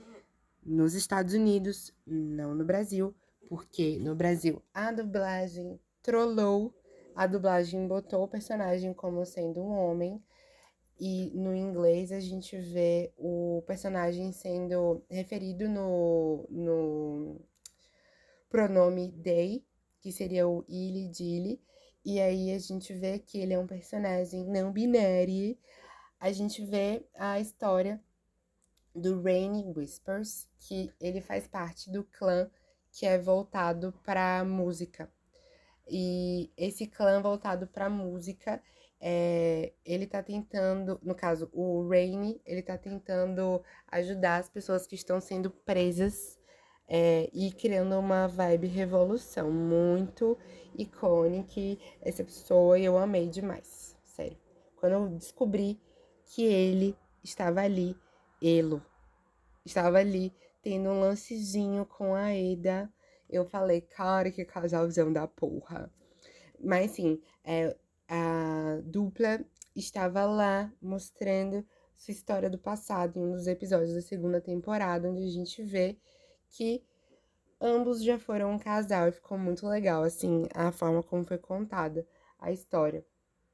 nos 0.65 0.95
Estados 0.95 1.35
Unidos, 1.35 1.93
não 2.07 2.55
no 2.55 2.65
Brasil, 2.65 3.15
porque 3.51 3.99
no 3.99 4.15
Brasil 4.15 4.63
a 4.73 4.93
dublagem 4.93 5.79
trollou 6.01 6.75
a 7.15 7.27
dublagem 7.27 7.87
botou 7.87 8.25
o 8.25 8.29
personagem 8.29 8.93
como 8.93 9.25
sendo 9.25 9.61
um 9.61 9.71
homem 9.71 10.23
e 10.99 11.31
no 11.35 11.55
inglês 11.55 12.13
a 12.13 12.21
gente 12.21 12.59
vê 12.59 13.13
o 13.17 13.63
personagem 13.67 14.33
sendo 14.33 15.03
referido 15.09 15.69
no, 15.69 16.47
no 16.51 17.41
pronome 18.51 19.13
they, 19.23 19.65
que 20.01 20.13
seria 20.13 20.47
o 20.47 20.65
ele, 20.69 21.09
dile, 21.09 21.63
e 22.05 22.21
aí 22.21 22.53
a 22.53 22.59
gente 22.59 22.93
vê 22.93 23.19
que 23.19 23.39
ele 23.39 23.55
é 23.55 23.59
um 23.59 23.67
personagem 23.67 24.47
não 24.47 24.73
binário. 24.73 25.57
A 26.19 26.33
gente 26.33 26.65
vê 26.65 27.07
a 27.15 27.41
história 27.41 28.03
do 28.95 29.23
Rainy 29.23 29.73
Whispers, 29.75 30.49
que 30.59 30.93
ele 31.01 31.21
faz 31.21 31.47
parte 31.47 31.91
do 31.91 32.05
clã 32.05 32.51
que 32.93 33.07
é 33.07 33.19
voltado 33.19 33.93
para 34.05 34.45
música. 34.45 35.11
E 35.91 36.53
esse 36.57 36.87
clã 36.87 37.21
voltado 37.21 37.67
para 37.67 37.91
música, 37.91 38.63
é, 39.01 39.73
ele 39.85 40.07
tá 40.07 40.23
tentando, 40.23 41.01
no 41.03 41.15
caso, 41.15 41.51
o 41.53 41.89
Rainy, 41.89 42.41
ele 42.47 42.63
tá 42.63 42.79
tentando 42.79 43.63
ajudar 43.89 44.37
as 44.37 44.49
pessoas 44.49 44.87
que 44.87 44.95
estão 44.95 45.21
sendo 45.21 45.51
presas 45.51 46.39
é, 46.87 47.29
e 47.33 47.51
criando 47.53 47.99
uma 47.99 48.29
vibe 48.29 48.69
revolução 48.69 49.51
muito 49.51 50.39
icônica. 50.77 51.61
Essa 52.01 52.23
pessoa 52.23 52.79
eu 52.79 52.97
amei 52.97 53.27
demais, 53.27 53.97
sério. 54.05 54.39
Quando 54.77 54.93
eu 54.93 55.09
descobri 55.09 55.81
que 56.27 56.45
ele 56.45 56.97
estava 57.23 57.63
ali, 57.63 57.97
Elo, 58.41 58.81
estava 59.65 59.99
ali 59.99 60.33
tendo 60.63 60.89
um 60.91 61.01
lancezinho 61.01 61.85
com 61.87 62.15
a 62.15 62.33
Eda 62.33 62.93
eu 63.31 63.45
falei, 63.45 63.81
cara, 63.81 64.31
que 64.31 64.45
casalzão 64.45 65.13
da 65.13 65.27
porra. 65.27 65.93
Mas 66.59 66.93
sim, 66.93 67.21
é, 67.45 67.77
a 68.09 68.81
dupla 68.85 69.41
estava 69.75 70.25
lá 70.27 70.73
mostrando 70.81 71.65
sua 71.97 72.13
história 72.13 72.51
do 72.51 72.59
passado 72.59 73.19
em 73.19 73.23
um 73.23 73.33
dos 73.33 73.47
episódios 73.47 73.95
da 73.95 74.03
segunda 74.03 74.41
temporada, 74.41 75.09
onde 75.09 75.23
a 75.23 75.31
gente 75.31 75.63
vê 75.63 75.99
que 76.51 76.83
ambos 77.61 78.03
já 78.03 78.19
foram 78.19 78.53
um 78.53 78.59
casal 78.59 79.09
e 79.09 79.13
ficou 79.13 79.39
muito 79.39 79.67
legal, 79.67 80.03
assim, 80.03 80.47
a 80.55 80.73
forma 80.73 81.03
como 81.03 81.25
foi 81.25 81.39
contada 81.39 82.07
a 82.39 82.51
história 82.51 83.05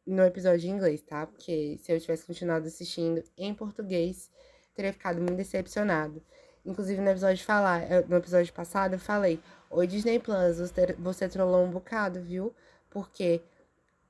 no 0.06 0.22
episódio 0.22 0.68
em 0.68 0.72
inglês, 0.72 1.02
tá? 1.02 1.26
Porque 1.26 1.78
se 1.82 1.92
eu 1.92 2.00
tivesse 2.00 2.24
continuado 2.24 2.66
assistindo 2.66 3.22
em 3.36 3.52
português, 3.52 4.30
teria 4.74 4.92
ficado 4.92 5.16
muito 5.16 5.34
decepcionado. 5.34 6.22
Inclusive, 6.64 7.00
no 7.00 7.10
episódio, 7.10 7.44
falar, 7.44 7.82
no 8.08 8.16
episódio 8.16 8.52
passado, 8.52 8.94
eu 8.94 8.98
falei: 8.98 9.40
Oi, 9.70 9.86
Disney 9.86 10.18
Plus, 10.18 10.58
você, 10.58 10.92
você 10.98 11.28
trollou 11.28 11.64
um 11.64 11.70
bocado, 11.70 12.20
viu? 12.22 12.54
Porque 12.88 13.42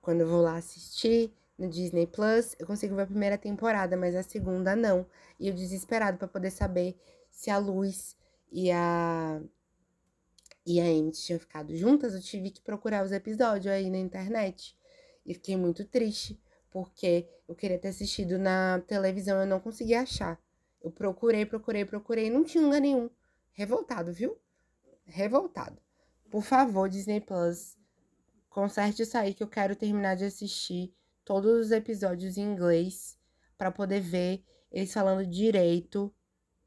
quando 0.03 0.21
eu 0.21 0.29
vou 0.29 0.43
lá 0.43 0.57
assistir 0.57 1.33
no 1.59 1.69
Disney 1.69 2.07
Plus, 2.07 2.55
eu 2.59 2.67
consigo 2.67 2.95
ver 2.95 3.03
a 3.03 3.07
primeira 3.07 3.39
temporada, 3.39 3.97
mas 3.97 4.15
a 4.15 4.23
segunda 4.23 4.77
não. 4.77 5.07
E 5.41 5.49
eu 5.49 5.55
desesperado 5.55 6.19
para 6.19 6.29
poder 6.29 6.51
saber 6.51 6.95
se 7.31 7.51
a 7.51 7.59
Luz 7.59 8.17
e 8.53 8.71
a 8.71 9.41
e 10.67 10.81
a 10.81 10.85
Amy 10.85 11.13
tinham 11.13 11.39
ficado 11.41 11.75
juntas, 11.77 12.15
eu 12.15 12.21
tive 12.21 12.51
que 12.51 12.61
procurar 12.61 13.05
os 13.05 13.13
episódios 13.13 13.73
aí 13.73 13.89
na 13.89 13.99
internet. 13.99 14.77
E 15.25 15.33
fiquei 15.35 15.57
muito 15.57 15.85
triste, 15.85 16.39
porque 16.71 17.27
eu 17.49 17.55
queria 17.55 17.79
ter 17.79 17.89
assistido 17.89 18.39
na 18.39 18.83
televisão, 18.87 19.41
eu 19.41 19.47
não 19.47 19.61
consegui 19.61 19.95
achar. 19.95 20.39
Eu 20.83 20.91
procurei, 20.91 21.47
procurei, 21.47 21.85
procurei, 21.85 22.31
não 22.31 22.45
tinha 22.45 22.63
lugar 22.65 22.81
nenhum. 22.81 23.09
Revoltado, 23.53 24.13
viu? 24.13 24.39
Revoltado. 25.07 25.81
Por 26.31 26.43
favor, 26.43 26.89
Disney 26.89 27.21
Plus, 27.21 27.79
conserte 28.51 29.03
isso 29.03 29.17
aí 29.17 29.33
que 29.33 29.43
eu 29.43 29.49
quero 29.49 29.77
terminar 29.77 30.17
de 30.17 30.25
assistir 30.25 30.93
todos 31.25 31.67
os 31.67 31.71
episódios 31.71 32.37
em 32.37 32.43
inglês 32.43 33.19
para 33.57 33.71
poder 33.71 34.01
ver 34.01 34.45
eles 34.71 34.93
falando 34.93 35.27
direito, 35.27 36.13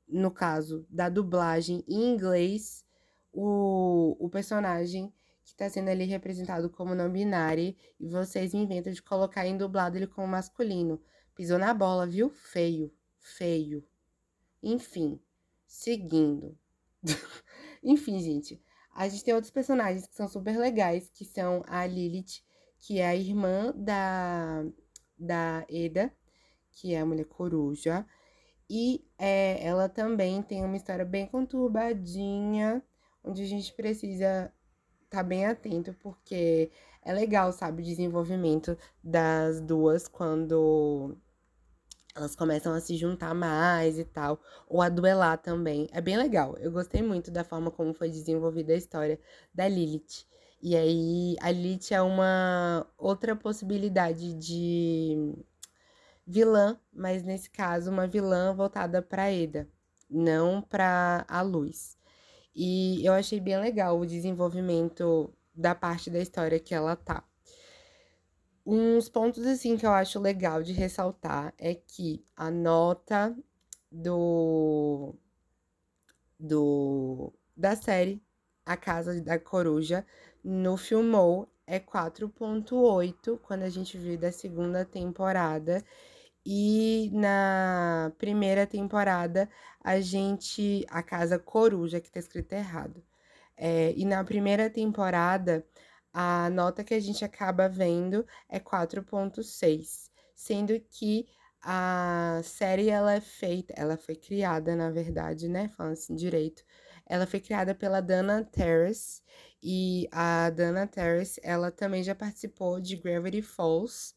no 0.08 0.32
caso 0.32 0.86
da 0.90 1.10
dublagem 1.10 1.84
em 1.88 2.14
inglês 2.14 2.84
o, 3.32 4.16
o 4.20 4.30
personagem 4.30 5.14
que 5.44 5.56
tá 5.56 5.70
sendo 5.70 5.90
ali 5.90 6.06
representado 6.06 6.70
como 6.70 6.96
não 6.96 7.12
binário 7.12 7.76
e 8.00 8.08
vocês 8.08 8.54
inventam 8.54 8.94
de 8.94 9.02
colocar 9.02 9.46
em 9.46 9.58
dublado 9.58 9.98
ele 9.98 10.08
como 10.08 10.28
masculino. 10.28 11.02
Pisou 11.36 11.58
na 11.58 11.74
bola, 11.74 12.06
viu? 12.06 12.30
Feio, 12.30 12.94
feio. 13.20 13.86
Enfim, 14.62 15.20
seguindo. 15.66 16.58
Enfim, 17.84 18.20
gente, 18.20 18.62
a 18.94 19.08
gente 19.08 19.24
tem 19.24 19.34
outros 19.34 19.52
personagens 19.52 20.08
que 20.08 20.16
são 20.16 20.28
super 20.28 20.58
legais, 20.58 21.10
que 21.14 21.26
são 21.26 21.64
a 21.68 21.86
Lilith, 21.86 22.44
que 22.80 23.00
é 23.00 23.08
a 23.08 23.16
irmã 23.16 23.74
da, 23.76 24.66
da 25.18 25.66
Eda, 25.70 26.12
que 26.72 26.94
é 26.94 27.00
a 27.00 27.06
mulher 27.06 27.26
coruja. 27.26 28.06
E 28.70 29.04
é, 29.18 29.66
ela 29.66 29.90
também 29.90 30.42
tem 30.42 30.64
uma 30.64 30.76
história 30.76 31.06
bem 31.06 31.28
conturbadinha, 31.28 32.84
onde 33.24 33.42
a 33.42 33.48
gente 33.48 33.74
precisa 33.74 34.54
estar 35.06 35.18
tá 35.18 35.24
bem 35.24 35.46
atento, 35.46 35.94
porque 36.02 36.72
é 37.04 37.14
legal, 37.14 37.52
sabe, 37.52 37.82
o 37.82 37.86
desenvolvimento 37.86 38.78
das 39.04 39.60
duas 39.60 40.08
quando 40.08 41.18
elas 42.16 42.36
começam 42.36 42.74
a 42.74 42.80
se 42.80 42.98
juntar 42.98 43.34
mais 43.34 43.98
e 43.98 44.06
tal, 44.06 44.42
ou 44.68 44.82
a 44.82 44.90
duelar 44.90 45.38
também. 45.38 45.88
É 45.92 46.02
bem 46.02 46.18
legal. 46.18 46.58
Eu 46.58 46.72
gostei 46.72 47.02
muito 47.02 47.32
da 47.32 47.44
forma 47.44 47.72
como 47.72 47.94
foi 47.94 48.10
desenvolvida 48.10 48.74
a 48.74 48.78
história 48.78 49.20
da 49.54 49.68
Lilith. 49.68 50.26
E 50.62 50.76
aí, 50.76 51.36
a 51.42 51.52
Lilith 51.52 51.92
é 51.92 52.02
uma 52.02 52.86
outra 52.98 53.36
possibilidade 53.36 54.34
de 54.34 55.34
vilã, 56.28 56.80
mas 56.94 57.24
nesse 57.24 57.50
caso, 57.50 57.90
uma 57.90 58.08
vilã 58.08 58.54
voltada 58.54 59.02
para 59.02 59.32
Eda, 59.32 59.68
não 60.10 60.62
para 60.62 61.26
a 61.28 61.42
luz. 61.42 61.98
E 62.54 63.06
eu 63.06 63.14
achei 63.14 63.40
bem 63.40 63.60
legal 63.60 64.00
o 64.00 64.06
desenvolvimento 64.06 65.34
da 65.56 65.74
parte 65.74 66.10
da 66.10 66.20
história 66.20 66.60
que 66.60 66.76
ela 66.76 66.96
tá. 66.96 67.24
Uns 68.72 69.10
pontos 69.10 69.48
assim 69.48 69.76
que 69.78 69.86
eu 69.86 69.92
acho 69.92 70.20
legal 70.20 70.62
de 70.62 70.74
ressaltar 70.74 71.52
é 71.58 71.74
que 71.74 72.24
a 72.38 72.52
nota 72.52 73.36
do 73.92 75.16
do 76.40 77.34
da 77.58 77.76
série 77.76 78.22
A 78.64 78.78
Casa 78.78 79.20
da 79.24 79.40
Coruja 79.40 80.06
no 80.44 80.78
Filmou 80.78 81.50
é 81.66 81.80
4.8 81.80 83.40
quando 83.42 83.64
a 83.64 83.70
gente 83.70 83.98
viu 83.98 84.16
da 84.20 84.32
segunda 84.32 84.86
temporada 84.86 85.84
e 86.46 87.10
na 87.12 88.12
primeira 88.20 88.68
temporada, 88.68 89.50
a 89.84 90.00
gente. 90.00 90.86
A 90.90 91.02
Casa 91.02 91.40
Coruja, 91.40 92.00
que 92.00 92.12
tá 92.12 92.20
escrito 92.20 92.54
errado. 92.54 93.04
É, 93.58 93.94
e 93.98 94.06
na 94.06 94.24
primeira 94.24 94.70
temporada, 94.70 95.66
a 96.14 96.50
nota 96.50 96.84
que 96.84 96.94
a 96.94 97.00
gente 97.00 97.24
acaba 97.24 97.70
vendo 97.70 98.26
é 98.48 98.60
4,6. 98.60 100.10
Sendo 100.36 100.80
que 100.90 101.28
a 101.62 102.42
série 102.44 102.90
ela 102.90 103.14
é 103.14 103.22
feita, 103.22 103.74
ela 103.76 103.98
foi 103.98 104.16
criada, 104.16 104.76
na 104.76 104.90
verdade, 104.90 105.48
né? 105.48 105.68
Falando 105.70 105.94
assim 105.94 106.16
direito. 106.16 106.64
Ela 107.06 107.26
foi 107.28 107.40
criada 107.40 107.76
pela 107.76 108.02
Dana 108.02 108.44
Terrace. 108.44 109.22
E 109.62 110.08
a 110.12 110.50
Dana 110.50 110.88
Terrace, 110.88 111.40
ela 111.44 111.72
também 111.72 112.04
já 112.04 112.16
participou 112.16 112.80
de 112.80 112.96
Gravity 112.96 113.42
Falls. 113.42 114.16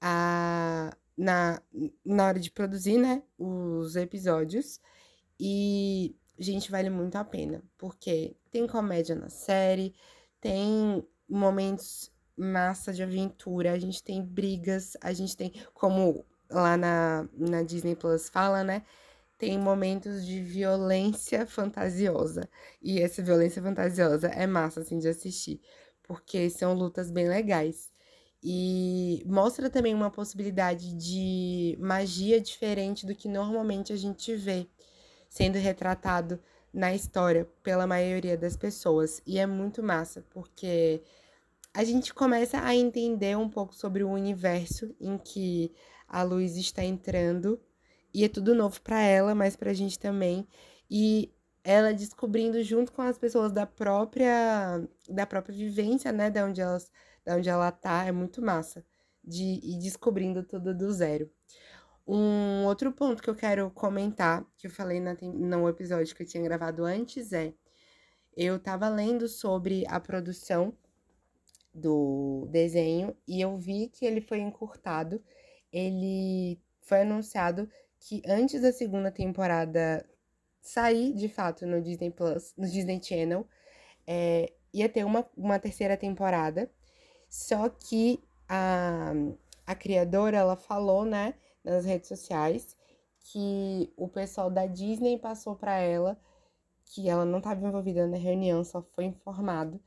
A, 0.00 0.96
na, 1.16 1.62
na 2.04 2.26
hora 2.26 2.40
de 2.40 2.50
produzir, 2.50 2.98
né, 2.98 3.22
os 3.38 3.96
episódios. 3.96 4.80
E, 5.38 6.16
gente, 6.38 6.70
vale 6.70 6.90
muito 6.90 7.16
a 7.16 7.24
pena, 7.24 7.62
porque 7.78 8.36
tem 8.50 8.66
comédia 8.66 9.14
na 9.14 9.28
série, 9.28 9.94
tem 10.40 11.06
momentos 11.28 12.12
massa 12.36 12.92
de 12.92 13.02
aventura, 13.02 13.72
a 13.72 13.78
gente 13.78 14.02
tem 14.02 14.22
brigas, 14.22 14.96
a 15.00 15.12
gente 15.12 15.36
tem, 15.36 15.52
como 15.72 16.24
lá 16.50 16.76
na, 16.76 17.28
na 17.36 17.62
Disney 17.62 17.94
Plus 17.94 18.28
fala, 18.28 18.64
né? 18.64 18.82
Tem 19.38 19.58
momentos 19.58 20.24
de 20.24 20.40
violência 20.40 21.46
fantasiosa. 21.46 22.48
E 22.82 23.00
essa 23.00 23.22
violência 23.22 23.62
fantasiosa 23.62 24.28
é 24.28 24.46
massa, 24.46 24.80
assim, 24.80 24.98
de 24.98 25.08
assistir. 25.08 25.60
Porque 26.02 26.48
são 26.50 26.74
lutas 26.74 27.10
bem 27.10 27.28
legais. 27.28 27.90
E 28.42 29.24
mostra 29.26 29.70
também 29.70 29.94
uma 29.94 30.10
possibilidade 30.10 30.94
de 30.94 31.76
magia 31.80 32.40
diferente 32.40 33.06
do 33.06 33.14
que 33.14 33.28
normalmente 33.28 33.92
a 33.92 33.96
gente 33.96 34.34
vê 34.36 34.68
sendo 35.30 35.56
retratado 35.56 36.38
na 36.74 36.92
história 36.92 37.48
pela 37.62 37.86
maioria 37.86 38.36
das 38.36 38.56
pessoas. 38.56 39.22
E 39.24 39.38
é 39.38 39.46
muito 39.46 39.82
massa, 39.82 40.26
porque 40.30 41.02
a 41.72 41.84
gente 41.84 42.12
começa 42.12 42.60
a 42.60 42.74
entender 42.74 43.36
um 43.36 43.48
pouco 43.48 43.74
sobre 43.74 44.02
o 44.02 44.10
universo 44.10 44.94
em 45.00 45.16
que 45.16 45.72
a 46.08 46.22
luz 46.22 46.56
está 46.56 46.84
entrando. 46.84 47.60
E 48.12 48.24
é 48.24 48.28
tudo 48.28 48.54
novo 48.54 48.80
para 48.82 49.00
ela, 49.00 49.34
mas 49.34 49.56
para 49.56 49.70
a 49.70 49.74
gente 49.74 49.98
também. 49.98 50.46
E 50.90 51.32
ela 51.62 51.94
descobrindo 51.94 52.62
junto 52.62 52.92
com 52.92 53.02
as 53.02 53.18
pessoas 53.18 53.52
da 53.52 53.66
própria 53.66 54.86
da 55.08 55.26
própria 55.26 55.54
vivência, 55.56 56.12
né, 56.12 56.30
de 56.30 56.42
onde 56.42 56.60
elas 56.60 56.90
da 57.24 57.36
onde 57.36 57.48
ela 57.48 57.72
tá, 57.72 58.04
é 58.04 58.12
muito 58.12 58.42
massa 58.42 58.84
de 59.24 59.60
ir 59.62 59.78
descobrindo 59.78 60.42
tudo 60.42 60.74
do 60.74 60.92
zero. 60.92 61.30
Um 62.06 62.64
outro 62.66 62.92
ponto 62.92 63.22
que 63.22 63.30
eu 63.30 63.34
quero 63.34 63.70
comentar, 63.70 64.44
que 64.58 64.66
eu 64.66 64.70
falei 64.70 65.00
na, 65.00 65.16
no 65.22 65.68
episódio 65.68 66.14
que 66.14 66.22
eu 66.22 66.26
tinha 66.26 66.42
gravado 66.42 66.84
antes, 66.84 67.32
é 67.32 67.54
eu 68.36 68.58
tava 68.58 68.88
lendo 68.88 69.28
sobre 69.28 69.84
a 69.88 69.98
produção 70.00 70.76
do 71.72 72.46
desenho 72.50 73.16
e 73.26 73.40
eu 73.40 73.56
vi 73.56 73.88
que 73.88 74.04
ele 74.04 74.20
foi 74.20 74.40
encurtado. 74.40 75.22
Ele 75.72 76.60
foi 76.82 77.02
anunciado 77.02 77.68
que 77.98 78.22
antes 78.26 78.60
da 78.60 78.72
segunda 78.72 79.10
temporada 79.10 80.06
sair 80.60 81.12
de 81.14 81.28
fato 81.28 81.66
no 81.66 81.80
Disney 81.80 82.10
Plus, 82.10 82.54
no 82.56 82.68
Disney 82.68 83.00
Channel, 83.02 83.46
é, 84.06 84.52
ia 84.72 84.88
ter 84.88 85.04
uma, 85.04 85.28
uma 85.36 85.58
terceira 85.58 85.96
temporada. 85.96 86.70
Só 87.28 87.68
que 87.68 88.22
a, 88.48 89.12
a 89.66 89.74
criadora, 89.74 90.36
ela 90.36 90.56
falou, 90.56 91.04
né, 91.04 91.34
nas 91.64 91.84
redes 91.84 92.08
sociais, 92.08 92.76
que 93.20 93.92
o 93.96 94.06
pessoal 94.08 94.50
da 94.50 94.66
Disney 94.66 95.18
passou 95.18 95.56
para 95.56 95.78
ela 95.78 96.18
que 96.86 97.08
ela 97.08 97.24
não 97.24 97.38
estava 97.38 97.66
envolvida 97.66 98.06
na 98.06 98.16
reunião, 98.16 98.62
só 98.62 98.82
foi 98.82 99.04
informado 99.04 99.80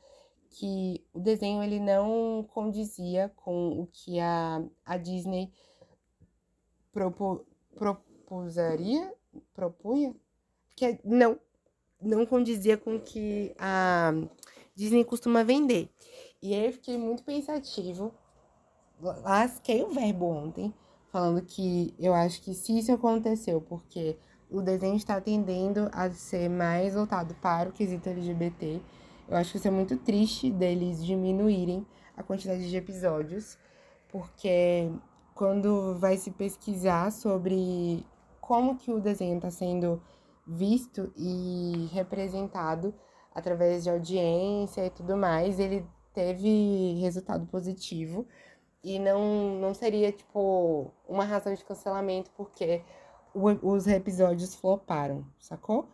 que 0.49 1.05
o 1.13 1.19
desenho 1.19 1.61
ele 1.61 1.79
não 1.79 2.45
condizia 2.51 3.31
com 3.35 3.81
o 3.81 3.87
que 3.87 4.19
a, 4.19 4.63
a 4.85 4.97
Disney 4.97 5.51
propo, 6.91 7.45
proposaria, 7.75 9.13
propunha, 9.53 10.15
que 10.75 10.99
não 11.03 11.39
não 11.99 12.27
condizia 12.27 12.77
com 12.77 12.97
o 12.97 12.99
que 12.99 13.55
a 13.57 14.11
Disney 14.75 15.03
costuma 15.03 15.43
vender. 15.43 15.89
E 16.41 16.53
aí 16.53 16.67
eu 16.67 16.73
fiquei 16.73 16.95
muito 16.95 17.23
pensativo. 17.23 18.13
Lasquei 18.99 19.83
o 19.83 19.89
verbo 19.89 20.25
ontem, 20.25 20.73
falando 21.11 21.41
que 21.41 21.93
eu 21.99 22.13
acho 22.13 22.41
que 22.41 22.53
se 22.53 22.77
isso 22.77 22.91
aconteceu 22.91 23.61
porque 23.61 24.17
o 24.49 24.61
desenho 24.61 24.95
está 24.95 25.19
tendendo 25.19 25.89
a 25.91 26.09
ser 26.11 26.49
mais 26.49 26.93
voltado 26.93 27.35
para 27.35 27.69
o 27.69 27.73
quesito 27.73 28.09
LGBT. 28.09 28.81
Eu 29.27 29.35
acho 29.35 29.51
que 29.51 29.57
isso 29.57 29.67
é 29.67 29.71
muito 29.71 29.97
triste 29.97 30.49
deles 30.49 31.05
diminuírem 31.05 31.85
a 32.15 32.23
quantidade 32.23 32.69
de 32.69 32.77
episódios, 32.77 33.57
porque 34.09 34.89
quando 35.35 35.95
vai 35.95 36.17
se 36.17 36.31
pesquisar 36.31 37.11
sobre 37.11 38.05
como 38.39 38.77
que 38.77 38.91
o 38.91 38.99
desenho 38.99 39.35
está 39.35 39.51
sendo 39.51 40.01
visto 40.47 41.11
e 41.15 41.89
representado 41.91 42.93
através 43.35 43.83
de 43.83 43.89
audiência 43.89 44.85
e 44.85 44.89
tudo 44.89 45.17
mais, 45.17 45.59
ele 45.59 45.85
teve 46.13 46.99
resultado 47.01 47.45
positivo 47.45 48.25
e 48.95 48.99
não, 48.99 49.59
não 49.59 49.73
seria, 49.73 50.11
tipo, 50.11 50.91
uma 51.07 51.25
razão 51.25 51.53
de 51.53 51.63
cancelamento 51.63 52.31
porque 52.35 52.83
os 53.33 53.85
episódios 53.87 54.55
floparam, 54.55 55.25
sacou? 55.39 55.89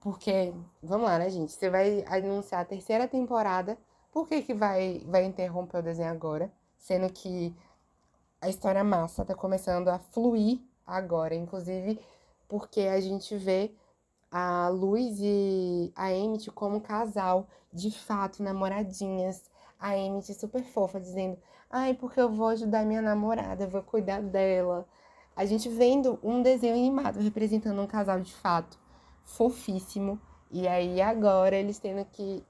Porque, 0.00 0.52
vamos 0.82 1.06
lá, 1.06 1.18
né, 1.18 1.30
gente? 1.30 1.52
Você 1.52 1.68
vai 1.68 2.04
anunciar 2.06 2.62
a 2.62 2.64
terceira 2.64 3.08
temporada, 3.08 3.78
por 4.12 4.28
que, 4.28 4.42
que 4.42 4.54
vai, 4.54 5.02
vai 5.06 5.24
interromper 5.24 5.78
o 5.78 5.82
desenho 5.82 6.10
agora? 6.10 6.52
Sendo 6.76 7.12
que 7.12 7.54
a 8.40 8.48
história 8.48 8.82
massa 8.84 9.24
tá 9.24 9.34
começando 9.34 9.88
a 9.88 9.98
fluir 9.98 10.60
agora, 10.86 11.34
inclusive 11.34 12.00
porque 12.50 12.80
a 12.80 13.00
gente 13.00 13.36
vê 13.36 13.72
a 14.30 14.68
Luz 14.68 15.18
e 15.20 15.92
a 15.94 16.12
Emmett 16.12 16.50
como 16.50 16.80
casal, 16.80 17.48
de 17.72 17.90
fato, 17.90 18.42
namoradinhas. 18.42 19.49
A 19.80 19.96
Emmett 19.96 20.32
super 20.34 20.62
fofa, 20.62 21.00
dizendo: 21.00 21.38
Ai, 21.70 21.94
porque 21.94 22.20
eu 22.20 22.30
vou 22.30 22.48
ajudar 22.48 22.84
minha 22.84 23.00
namorada, 23.00 23.64
eu 23.64 23.68
vou 23.68 23.82
cuidar 23.82 24.20
dela. 24.20 24.86
A 25.34 25.44
gente 25.44 25.68
vendo 25.68 26.18
um 26.22 26.42
desenho 26.42 26.74
animado 26.74 27.18
representando 27.20 27.80
um 27.80 27.86
casal 27.86 28.20
de 28.20 28.32
fato 28.34 28.78
fofíssimo. 29.22 30.20
E 30.50 30.68
aí 30.68 31.00
agora 31.00 31.56
eles 31.56 31.78
tendo 31.78 32.04
que. 32.04 32.44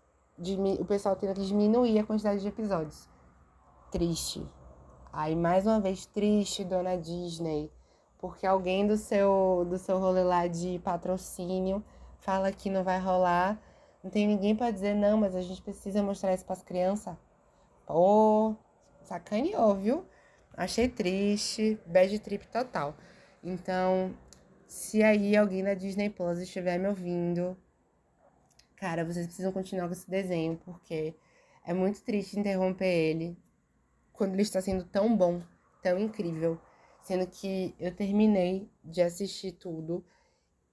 O 0.78 0.84
pessoal 0.86 1.14
tendo 1.16 1.34
que 1.34 1.44
diminuir 1.44 1.98
a 1.98 2.04
quantidade 2.04 2.40
de 2.40 2.48
episódios. 2.48 3.08
Triste. 3.92 4.42
Aí 5.12 5.36
mais 5.36 5.66
uma 5.66 5.80
vez 5.80 6.06
triste, 6.06 6.64
dona 6.64 6.96
Disney 6.96 7.70
porque 8.20 8.46
alguém 8.46 8.86
do 8.86 8.96
seu, 8.98 9.66
do 9.68 9.78
seu 9.78 9.98
rolê 9.98 10.22
lá 10.22 10.46
de 10.46 10.78
patrocínio 10.80 11.82
fala 12.18 12.52
que 12.52 12.68
não 12.68 12.84
vai 12.84 13.00
rolar. 13.00 13.58
Não 14.02 14.10
tem 14.10 14.26
ninguém 14.26 14.56
para 14.56 14.70
dizer 14.70 14.94
não, 14.94 15.18
mas 15.18 15.34
a 15.34 15.42
gente 15.42 15.60
precisa 15.60 16.02
mostrar 16.02 16.32
isso 16.34 16.44
para 16.44 16.54
as 16.54 16.62
crianças. 16.62 17.14
Pô, 17.86 18.56
sacaneou, 19.02 19.74
viu? 19.76 20.04
Achei 20.56 20.88
triste, 20.88 21.78
bad 21.86 22.18
trip 22.20 22.46
total. 22.48 22.96
Então, 23.42 24.14
se 24.66 25.02
aí 25.02 25.36
alguém 25.36 25.64
da 25.64 25.74
Disney 25.74 26.10
Plus 26.10 26.38
estiver 26.38 26.78
me 26.78 26.88
ouvindo, 26.88 27.56
cara, 28.76 29.04
vocês 29.04 29.26
precisam 29.26 29.52
continuar 29.52 29.86
com 29.86 29.92
esse 29.92 30.08
desenho, 30.08 30.60
porque 30.64 31.14
é 31.64 31.74
muito 31.74 32.02
triste 32.02 32.38
interromper 32.38 32.86
ele 32.86 33.36
quando 34.12 34.34
ele 34.34 34.42
está 34.42 34.60
sendo 34.60 34.84
tão 34.84 35.16
bom, 35.16 35.42
tão 35.82 35.98
incrível. 35.98 36.60
Sendo 37.02 37.26
que 37.26 37.74
eu 37.78 37.94
terminei 37.94 38.70
de 38.84 39.00
assistir 39.00 39.52
tudo 39.52 40.04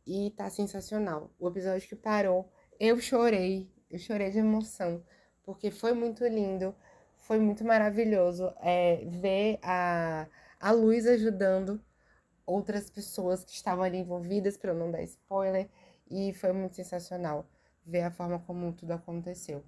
e 0.05 0.31
tá 0.31 0.49
sensacional. 0.49 1.31
O 1.39 1.47
episódio 1.47 1.87
que 1.87 1.95
parou, 1.95 2.51
eu 2.79 2.99
chorei, 2.99 3.69
eu 3.89 3.99
chorei 3.99 4.29
de 4.31 4.39
emoção, 4.39 5.03
porque 5.43 5.71
foi 5.71 5.93
muito 5.93 6.25
lindo, 6.25 6.75
foi 7.15 7.39
muito 7.39 7.63
maravilhoso 7.63 8.53
é, 8.61 9.03
ver 9.05 9.59
a, 9.63 10.27
a 10.59 10.71
Luz 10.71 11.07
ajudando 11.07 11.81
outras 12.45 12.89
pessoas 12.89 13.43
que 13.43 13.51
estavam 13.51 13.83
ali 13.83 13.97
envolvidas, 13.97 14.57
para 14.57 14.71
eu 14.71 14.75
não 14.75 14.91
dar 14.91 15.03
spoiler, 15.03 15.67
e 16.09 16.33
foi 16.33 16.53
muito 16.53 16.75
sensacional 16.75 17.45
ver 17.85 18.03
a 18.03 18.11
forma 18.11 18.39
como 18.39 18.71
tudo 18.73 18.91
aconteceu. 18.91 19.63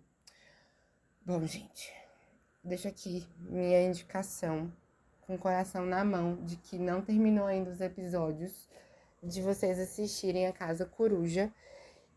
Bom, 1.26 1.46
gente, 1.46 1.94
deixa 2.64 2.90
aqui 2.90 3.28
minha 3.40 3.82
indicação 3.84 4.72
com 5.22 5.36
o 5.36 5.38
coração 5.38 5.86
na 5.86 6.04
mão 6.04 6.44
de 6.44 6.56
que 6.56 6.80
não 6.80 7.02
terminou 7.02 7.46
ainda 7.46 7.70
os 7.70 7.82
episódios, 7.82 8.68
de 9.22 9.42
vocês 9.42 9.78
assistirem 9.78 10.48
a 10.48 10.54
Casa 10.54 10.86
Coruja 10.86 11.52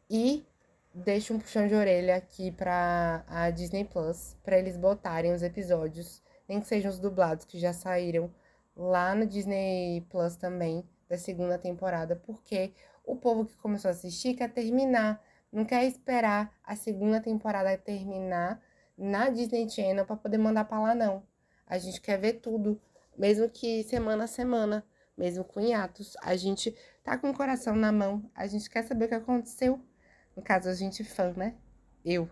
e 0.09 0.47
deixo 0.95 1.35
um 1.35 1.39
puxão 1.39 1.67
de 1.67 1.75
orelha 1.75 2.17
aqui 2.17 2.51
para 2.51 3.25
a 3.27 3.51
Disney 3.51 3.85
Plus, 3.85 4.37
para 4.43 4.59
eles 4.59 4.77
botarem 4.77 5.33
os 5.33 5.43
episódios, 5.43 6.23
nem 6.49 6.61
que 6.61 6.67
sejam 6.67 6.91
os 6.91 6.99
dublados 6.99 7.45
que 7.45 7.59
já 7.59 7.73
saíram 7.73 8.33
lá 8.77 9.15
no 9.15 9.27
Disney 9.27 10.07
Plus 10.11 10.37
também, 10.37 10.89
da 11.09 11.19
segunda 11.19 11.59
temporada, 11.59 12.17
porque 12.17 12.73
o 13.05 13.17
povo 13.17 13.45
que 13.45 13.57
começou 13.57 13.89
a 13.89 13.93
assistir 13.93 14.35
quer 14.35 14.53
terminar, 14.53 15.23
não 15.53 15.65
quer 15.65 15.85
esperar 15.85 16.53
a 16.65 16.75
segunda 16.77 17.21
temporada 17.21 17.77
terminar 17.77 18.61
na 18.97 19.29
Disney 19.29 19.69
Channel 19.69 20.07
para 20.07 20.17
poder 20.17 20.39
mandar 20.39 20.65
para 20.65 20.81
lá 20.81 20.95
não. 20.95 21.23
A 21.67 21.79
gente 21.79 22.01
quer 22.01 22.19
ver 22.19 22.35
tudo 22.35 22.81
mesmo 23.17 23.49
que 23.49 23.83
semana 23.85 24.25
a 24.25 24.27
semana, 24.27 24.85
mesmo 25.17 25.45
com 25.45 25.61
hiatos, 25.61 26.17
a 26.23 26.35
gente 26.37 26.75
tá 27.03 27.19
com 27.19 27.31
o 27.31 27.37
coração 27.37 27.77
na 27.77 27.93
mão, 27.93 28.31
a 28.35 28.47
gente 28.47 28.69
quer 28.71 28.83
saber 28.85 29.07
o 29.07 29.09
que 29.09 29.15
aconteceu. 29.15 29.81
No 30.37 30.43
caso, 30.43 30.69
a 30.69 30.75
gente 30.75 31.05
fã, 31.05 31.33
né? 31.37 31.55
Eu, 32.05 32.29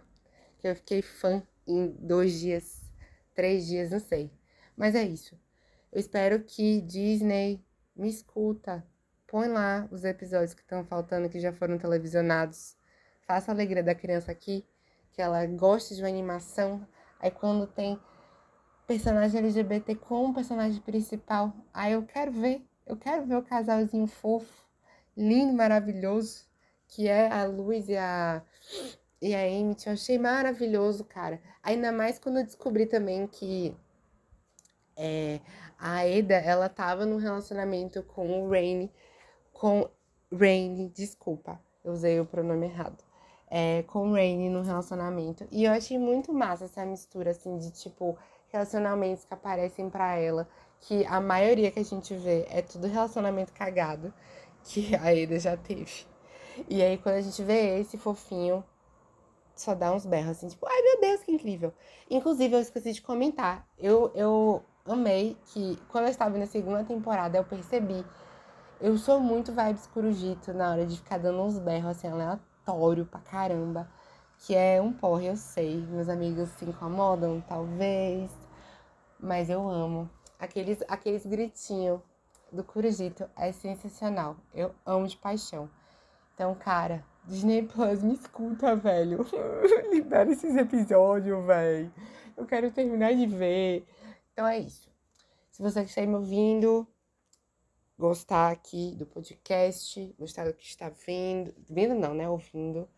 que 0.59 0.69
eu 0.69 0.75
fiquei 0.75 1.03
fã 1.03 1.43
em 1.67 1.89
dois 1.99 2.41
dias, 2.41 2.91
três 3.35 3.67
dias, 3.67 3.91
não 3.91 4.01
sei. 4.01 4.31
Mas 4.77 4.95
é 4.95 5.03
isso. 5.05 5.39
Eu 5.93 6.01
espero 6.01 6.43
que 6.45 6.81
Disney 6.81 7.65
me 7.95 8.09
escuta. 8.09 8.85
Põe 9.27 9.49
lá 9.49 9.89
os 9.91 10.05
episódios 10.05 10.55
que 10.55 10.63
estão 10.63 10.85
faltando, 10.85 11.29
que 11.29 11.39
já 11.39 11.53
foram 11.53 11.79
televisionados. 11.79 12.77
Faça 13.27 13.51
a 13.51 13.55
alegria 13.55 13.83
da 13.83 13.95
criança 13.95 14.33
aqui, 14.33 14.67
que 15.13 15.23
ela 15.23 15.45
goste 15.47 15.95
de 15.95 16.03
uma 16.03 16.09
animação. 16.09 16.87
Aí 17.21 17.31
quando 17.31 17.67
tem 17.67 17.99
personagem 18.91 19.39
LGBT 19.39 19.95
como 19.95 20.35
personagem 20.35 20.81
principal. 20.81 21.55
Aí 21.73 21.93
eu 21.93 22.03
quero 22.03 22.33
ver, 22.33 22.67
eu 22.85 22.97
quero 22.97 23.25
ver 23.25 23.37
o 23.37 23.43
casalzinho 23.43 24.09
fofo, 24.09 24.67
lindo, 25.17 25.53
maravilhoso, 25.53 26.45
que 26.91 27.09
é 27.09 27.33
a 27.33 27.45
Luz 27.45 27.89
e 27.89 27.97
a, 27.97 28.43
e 29.23 29.35
a 29.35 29.41
Amy. 29.43 29.77
Eu 29.87 29.93
achei 29.93 30.19
maravilhoso, 30.19 31.05
cara. 31.05 31.41
Ainda 31.63 31.93
mais 31.93 32.19
quando 32.19 32.39
eu 32.39 32.45
descobri 32.45 32.87
também 32.87 33.27
que 33.27 33.75
é, 34.97 35.41
a 35.79 36.07
Eda, 36.07 36.35
ela 36.35 36.69
tava 36.69 37.07
num 37.07 37.17
relacionamento 37.17 38.03
com 38.03 38.45
o 38.45 38.51
Rainy, 38.51 38.93
com 39.53 39.89
Rainy, 40.33 40.89
desculpa, 40.91 41.61
eu 41.85 41.93
usei 41.93 42.21
o 42.21 42.27
pronome 42.27 42.67
errado. 42.67 43.03
É, 43.53 43.83
com 43.85 44.11
o 44.11 44.13
Rainy 44.13 44.49
no 44.49 44.63
relacionamento. 44.63 45.47
E 45.51 45.65
eu 45.65 45.73
achei 45.73 45.99
muito 45.99 46.33
massa 46.33 46.67
essa 46.67 46.85
mistura, 46.87 47.33
assim, 47.33 47.59
de 47.59 47.73
tipo, 47.73 48.17
relacionamentos 48.49 49.25
que 49.25 49.35
aparecem 49.35 49.91
para 49.91 50.17
ela, 50.17 50.49
que 50.81 51.05
a 51.07 51.21
maioria 51.21 51.71
que 51.71 51.81
a 51.81 51.85
gente 51.85 52.15
vê 52.15 52.47
é 52.49 52.63
tudo 52.63 52.87
relacionamento 52.87 53.53
cagado, 53.53 54.15
que 54.63 54.95
a 54.95 55.13
Eda 55.15 55.39
já 55.41 55.57
teve. 55.57 56.10
E 56.69 56.83
aí 56.83 56.99
quando 56.99 57.17
a 57.17 57.21
gente 57.21 57.43
vê 57.43 57.81
esse 57.81 57.97
fofinho, 57.97 58.65
só 59.55 59.75
dá 59.75 59.93
uns 59.93 60.07
berros 60.07 60.31
assim, 60.31 60.49
tipo, 60.49 60.67
ai 60.67 60.83
meu 60.83 61.01
Deus, 61.01 61.23
que 61.23 61.33
incrível. 61.33 61.73
Inclusive, 62.11 62.55
eu 62.55 62.61
esqueci 62.61 62.93
de 62.93 63.03
comentar. 63.03 63.67
Eu, 63.79 64.11
eu 64.15 64.63
amei 64.87 65.37
que 65.47 65.79
quando 65.89 66.05
eu 66.05 66.11
estava 66.11 66.37
na 66.39 66.47
segunda 66.47 66.85
temporada, 66.85 67.39
eu 67.39 67.45
percebi. 67.45 68.05
Eu 68.81 68.97
sou 68.97 69.21
muito 69.21 69.53
vibes 69.53 69.87
corujito 69.89 70.55
na 70.55 70.71
hora 70.71 70.87
de 70.87 70.97
ficar 70.97 71.19
dando 71.19 71.41
uns 71.43 71.59
berros 71.59 71.91
assim, 71.91 72.09
aleatório 72.09 73.05
pra 73.05 73.21
caramba 73.21 73.89
que 74.41 74.55
é 74.55 74.81
um 74.81 74.93
porre, 74.93 75.27
eu 75.27 75.37
sei. 75.37 75.77
Meus 75.87 76.09
amigos 76.09 76.49
se 76.51 76.65
incomodam, 76.65 77.43
talvez, 77.47 78.31
mas 79.19 79.51
eu 79.51 79.69
amo. 79.69 80.09
Aqueles, 80.39 80.83
aqueles 80.89 81.27
gritinhos 81.27 82.01
do 82.51 82.65
Curujito 82.65 83.29
é 83.37 83.53
sensacional. 83.53 84.37
Eu 84.55 84.75
amo 84.85 85.07
de 85.07 85.17
paixão. 85.17 85.69
Então, 86.41 86.55
cara, 86.55 87.05
Disney 87.27 87.61
Plus, 87.65 88.03
me 88.03 88.15
escuta, 88.15 88.75
velho. 88.75 89.27
Libera 89.93 90.33
esses 90.33 90.57
episódios, 90.57 91.45
velho. 91.45 91.93
Eu 92.35 92.47
quero 92.47 92.71
terminar 92.71 93.13
de 93.13 93.27
ver. 93.27 93.87
Então 94.33 94.47
é 94.47 94.59
isso. 94.59 94.91
Se 95.51 95.61
você 95.61 95.83
está 95.83 96.01
me 96.01 96.15
ouvindo, 96.15 96.87
gostar 97.99 98.51
aqui 98.51 98.95
do 98.97 99.05
podcast, 99.05 100.15
gostar 100.19 100.47
do 100.47 100.55
que 100.55 100.65
está 100.65 100.89
vindo, 100.89 101.55
vindo 101.69 101.95
não, 101.95 102.15
né? 102.15 102.27
Ouvindo 102.27 102.89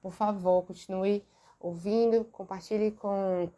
por 0.00 0.14
favor, 0.14 0.64
continue 0.64 1.22
ouvindo, 1.60 2.24
compartilhe 2.24 2.92
com 2.92 3.50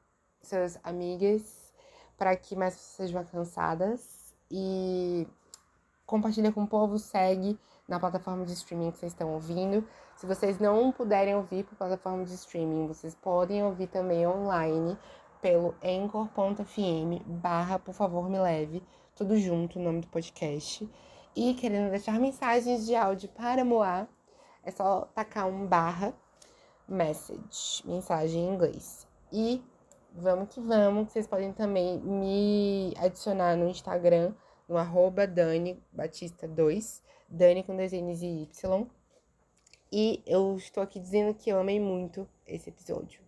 seus 0.42 0.78
amigos 0.82 1.72
para 2.16 2.34
que 2.34 2.56
mais 2.56 2.74
pessoas 2.74 2.96
sejam 2.96 3.20
alcançadas 3.20 4.34
e 4.50 5.28
compartilhe 6.08 6.50
com 6.50 6.62
o 6.62 6.66
povo, 6.66 6.98
segue 6.98 7.58
na 7.86 8.00
plataforma 8.00 8.44
de 8.46 8.54
streaming 8.54 8.90
que 8.90 8.98
vocês 8.98 9.12
estão 9.12 9.32
ouvindo. 9.34 9.86
Se 10.16 10.26
vocês 10.26 10.58
não 10.58 10.90
puderem 10.90 11.36
ouvir 11.36 11.64
por 11.64 11.76
plataforma 11.76 12.24
de 12.24 12.34
streaming, 12.34 12.86
vocês 12.88 13.14
podem 13.14 13.62
ouvir 13.62 13.88
também 13.88 14.26
online 14.26 14.98
pelo 15.42 15.74
anchor.fm 15.84 17.22
barra 17.26 17.78
por 17.78 17.94
favor 17.94 18.28
me 18.28 18.40
leve, 18.40 18.82
tudo 19.14 19.36
junto 19.38 19.78
o 19.78 19.82
nome 19.82 20.00
do 20.00 20.08
podcast. 20.08 20.88
E 21.36 21.54
querendo 21.54 21.90
deixar 21.90 22.18
mensagens 22.18 22.86
de 22.86 22.96
áudio 22.96 23.28
para 23.28 23.62
Moá, 23.62 24.08
é 24.64 24.70
só 24.70 25.02
tacar 25.14 25.46
um 25.46 25.66
barra 25.66 26.14
message, 26.88 27.82
mensagem 27.84 28.46
em 28.46 28.54
inglês. 28.54 29.06
E 29.30 29.62
vamos 30.14 30.48
que 30.48 30.60
vamos, 30.60 31.12
vocês 31.12 31.26
podem 31.26 31.52
também 31.52 31.98
me 32.00 32.94
adicionar 32.98 33.56
no 33.56 33.68
Instagram, 33.68 34.32
no 34.68 34.76
arroba 34.76 35.26
Dani 35.26 35.82
Batista 35.90 36.46
2, 36.46 37.02
Dani 37.28 37.62
com 37.64 37.74
dois 37.74 37.92
N's 37.92 38.22
e 38.22 38.42
Y. 38.42 38.86
E 39.90 40.22
eu 40.26 40.54
estou 40.56 40.82
aqui 40.82 41.00
dizendo 41.00 41.34
que 41.34 41.48
eu 41.50 41.58
amei 41.58 41.80
muito 41.80 42.28
esse 42.46 42.68
episódio, 42.68 43.22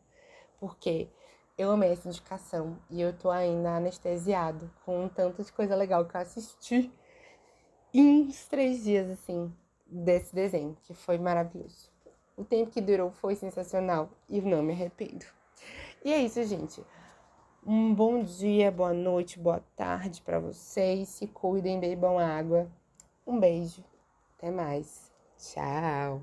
porque 0.58 1.08
eu 1.56 1.70
amei 1.70 1.92
essa 1.92 2.08
indicação 2.08 2.78
e 2.90 3.00
eu 3.00 3.16
tô 3.16 3.30
ainda 3.30 3.76
anestesiado 3.76 4.70
com 4.84 5.04
um 5.04 5.08
tanto 5.08 5.42
de 5.42 5.52
coisa 5.52 5.74
legal 5.74 6.04
que 6.04 6.14
eu 6.14 6.20
assisti 6.20 6.92
em 7.92 8.22
uns 8.22 8.46
três 8.46 8.84
dias, 8.84 9.10
assim, 9.10 9.52
desse 9.86 10.34
desenho, 10.34 10.76
que 10.82 10.94
foi 10.94 11.18
maravilhoso. 11.18 11.90
O 12.36 12.44
tempo 12.44 12.70
que 12.70 12.80
durou 12.80 13.10
foi 13.10 13.34
sensacional 13.34 14.10
e 14.28 14.40
não 14.40 14.62
me 14.62 14.72
arrependo. 14.72 15.24
E 16.04 16.12
é 16.12 16.18
isso, 16.18 16.42
gente. 16.44 16.82
Um 17.66 17.94
bom 17.94 18.22
dia, 18.22 18.70
boa 18.70 18.94
noite, 18.94 19.38
boa 19.38 19.62
tarde 19.76 20.22
para 20.22 20.40
vocês. 20.40 21.10
Se 21.10 21.26
cuidem, 21.26 21.78
bebam 21.78 22.18
água. 22.18 22.66
Um 23.26 23.38
beijo. 23.38 23.84
Até 24.38 24.50
mais. 24.50 25.12
Tchau. 25.36 26.22